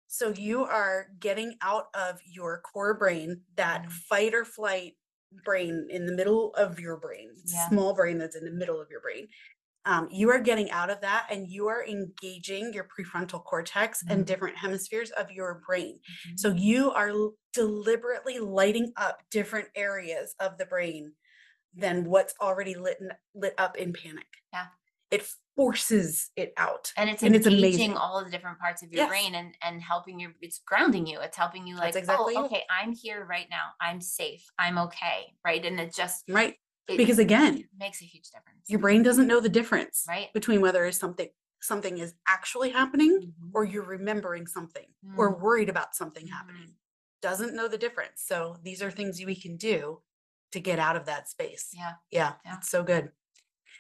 [0.08, 3.92] So you are getting out of your core brain, that Mhm.
[3.92, 4.94] fight or flight
[5.44, 7.68] brain in the middle of your brain, Yeah.
[7.68, 9.28] small brain that's in the middle of your brain.
[9.86, 14.10] Um, you are getting out of that and you are engaging your prefrontal cortex Mhm.
[14.10, 16.00] and different hemispheres of your brain.
[16.08, 16.36] Mhm.
[16.36, 17.12] So you are
[17.52, 21.12] deliberately lighting up different areas of the brain
[21.74, 22.98] than what's already lit
[23.34, 24.26] lit up in panic.
[24.52, 24.66] Yeah.
[25.10, 26.92] It forces it out.
[26.96, 27.96] And it's And it's engaging amazing.
[27.96, 29.08] all of the different parts of your Yes.
[29.08, 30.32] brain and and helping you.
[30.40, 31.20] It's grounding you.
[31.20, 32.46] It's helping you like, exactly oh, it.
[32.46, 33.70] okay, I'm here right now.
[33.80, 34.44] I'm safe.
[34.58, 35.34] I'm okay.
[35.44, 35.64] Right.
[35.64, 36.56] And it just Right.
[36.88, 38.68] it Because again, makes a huge difference.
[38.68, 40.32] your brain doesn't know the difference Right.
[40.32, 41.28] between whether is something
[41.62, 43.50] something is actually happening Mhm.
[43.52, 44.86] or you're remembering something
[45.18, 45.40] or Mm.
[45.40, 46.74] worried about something happening.
[47.22, 48.22] Doesn't know the difference.
[48.24, 50.00] So these are things we can do
[50.52, 51.70] to get out of that space.
[51.72, 51.92] Yeah.
[52.10, 52.56] Yeah, Yeah.
[52.58, 53.10] it's so good.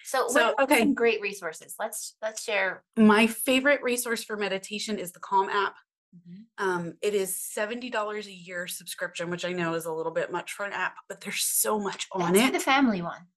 [0.04, 0.86] So, So, okay.
[0.86, 1.74] great resources?
[1.78, 2.84] Let's let's share.
[2.96, 5.76] My favorite resource for meditation is the Calm app.
[6.16, 6.44] Mhm.
[6.58, 10.52] Um, it is $70 a year subscription, which I know is a little bit much
[10.52, 12.52] for an app, but there's so much on That's it.
[12.54, 13.28] the family one.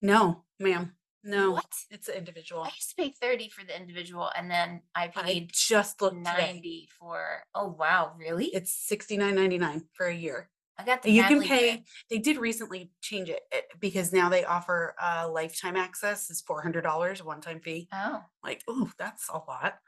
[0.00, 0.96] No, ma'am.
[1.24, 1.64] No, What?
[1.90, 2.62] it's an individual.
[2.62, 6.24] I used to pay 30 for the individual and then I I paid just looked
[6.24, 6.54] today.
[6.54, 8.46] 90 for oh wow, really?
[8.46, 10.50] It's $69.99 for a year.
[10.78, 14.44] I got the You can pay, they did recently change it eh, because now they
[14.44, 17.88] offer uh lifetime access is $400 one time fee.
[17.92, 19.78] Oh, Like, oh, that's a lot.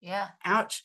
[0.00, 0.30] yeah.
[0.44, 0.82] Ouch.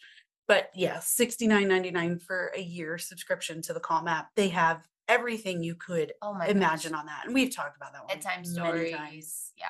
[0.47, 4.29] But yeah, $69.99 for a year subscription to the Calm app.
[4.35, 6.99] They have everything you could Oh my imagine gosh.
[7.01, 7.25] on that.
[7.25, 8.15] And we've talked about that one.
[8.15, 8.91] Bedtime many stories.
[8.95, 9.53] times.
[9.57, 9.65] Yeah.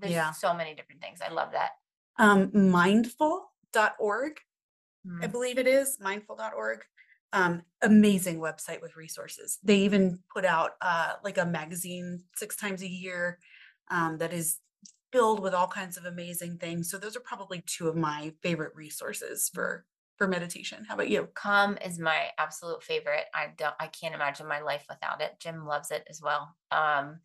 [0.00, 0.32] There's Yeah.
[0.32, 1.20] so many different things.
[1.20, 1.72] I love that.
[2.18, 4.40] Um, mindful.org,
[5.20, 5.32] I Mm.
[5.32, 6.84] believe it is, mindful.org.
[7.32, 9.58] Um, amazing website with resources.
[9.62, 13.38] They even put out uh like a magazine six times a year
[13.90, 14.58] um that is
[15.12, 16.90] filled with all kinds of amazing things.
[16.90, 19.86] So those are probably two of my favorite resources for
[20.18, 20.84] for meditation.
[20.86, 21.28] How about you?
[21.34, 23.24] Calm is my absolute favorite.
[23.34, 25.32] I don't I can't imagine my life without it.
[25.40, 26.54] Jim loves it as well.
[26.70, 27.20] Um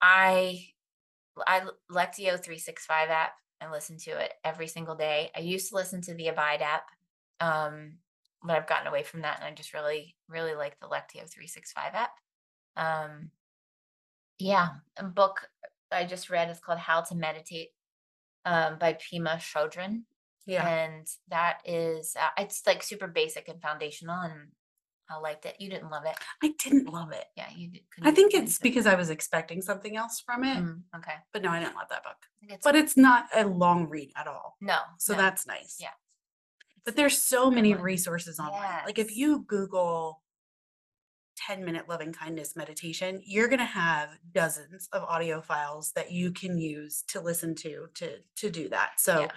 [0.00, 0.66] I
[1.46, 5.30] I Lectio 365 app and listen to it every single day.
[5.36, 6.84] I used to listen to the Abide app.
[7.40, 7.94] Um
[8.44, 11.94] but I've gotten away from that and I just really really like the Lectio 365
[11.94, 12.10] app.
[12.76, 13.30] Um
[14.38, 15.48] yeah, a book
[15.90, 17.70] I just read is called How to Meditate
[18.44, 20.02] um by Pema Chödrön
[20.46, 20.66] Yeah.
[20.66, 24.48] and that is uh, it's like super basic and foundational and
[25.10, 27.26] i liked it you didn't love it I didn't love it.
[27.36, 28.62] yeah you did, I think it's into it.
[28.62, 30.56] because I was expecting something else from it.
[30.58, 32.16] Mm, okay But no, I didn't love that book.
[32.42, 34.56] it's, But it's not a long read at all.
[34.60, 35.76] no So no, that's nice.
[35.80, 35.94] yeah.
[36.84, 38.84] But there's so many resources online.
[38.84, 40.22] Like if you Google
[41.46, 46.32] 10 minute loving kindness meditation, you're going to have dozens of audio files that you
[46.32, 48.92] can use to listen to to to do that.
[48.98, 49.28] So Yeah.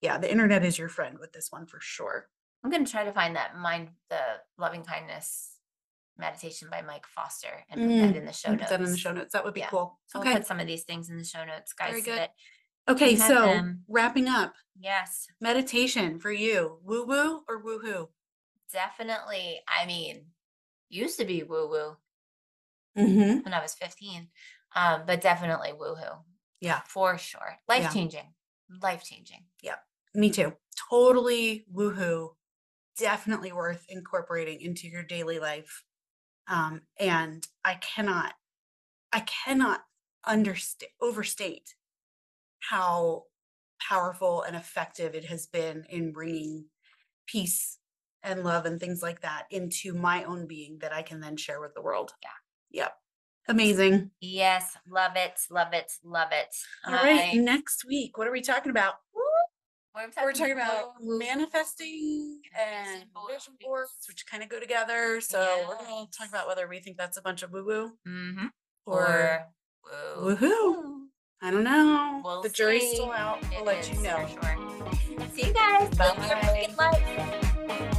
[0.00, 2.28] Yeah, the internet is your friend with this one for sure.
[2.64, 4.20] i'm gonna try to find that mind the
[4.58, 5.56] loving kindness
[6.18, 8.96] meditation by mike foster and put that in the show notes Put that in the
[8.98, 9.32] show notes.
[9.32, 9.68] That would be Yeah.
[9.70, 9.98] cool.
[10.06, 10.28] so okay.
[10.30, 12.28] we'll put some of these things in the show notes guys Very good.
[12.88, 13.84] okay, so them.
[13.88, 16.78] wrapping up, yes meditation for you.
[16.84, 18.08] Woo woo or woohoo?
[18.72, 20.26] definitely i mean
[20.88, 21.96] used to be woo woo
[22.96, 23.44] Mhm.
[23.44, 24.28] when i was 15
[24.76, 26.22] um but definitely woohoo
[26.60, 26.80] Yeah.
[26.86, 28.34] for sure life changing
[28.82, 29.44] life changing
[30.14, 30.52] Me too.
[30.90, 32.30] Totally woohoo.
[32.98, 35.84] Definitely worth incorporating into your daily life.
[36.48, 38.34] Um, and I cannot,
[39.12, 39.82] I cannot
[40.24, 41.74] understate, overstate
[42.58, 43.24] how
[43.88, 46.66] powerful and effective it has been in bringing
[47.26, 47.78] peace
[48.22, 51.60] and love and things like that into my own being that I can then share
[51.60, 52.12] with the world.
[52.22, 52.82] Yeah.
[52.82, 52.92] Yep.
[53.48, 54.10] Amazing.
[54.20, 56.54] Yes, love it, love it, love it.
[56.86, 57.30] All right.
[57.32, 58.94] I- Next week, what are we talking about?
[59.94, 63.90] We're We're talking about manifesting and Vision boards.
[64.08, 65.20] which kind of go together.
[65.20, 68.50] So we're gonna talk about whether we think that's a bunch of woo woo Mhm.
[68.86, 69.46] or,
[70.16, 70.36] woo.
[70.36, 70.96] woohoo.
[71.42, 72.20] I don't know.
[72.24, 72.94] We'll the jury's see.
[72.96, 73.42] still out.
[73.50, 74.26] We'll let you know.
[74.28, 75.28] sure.
[75.34, 75.88] See you guys.
[75.96, 76.68] Bye.
[76.76, 77.96] life.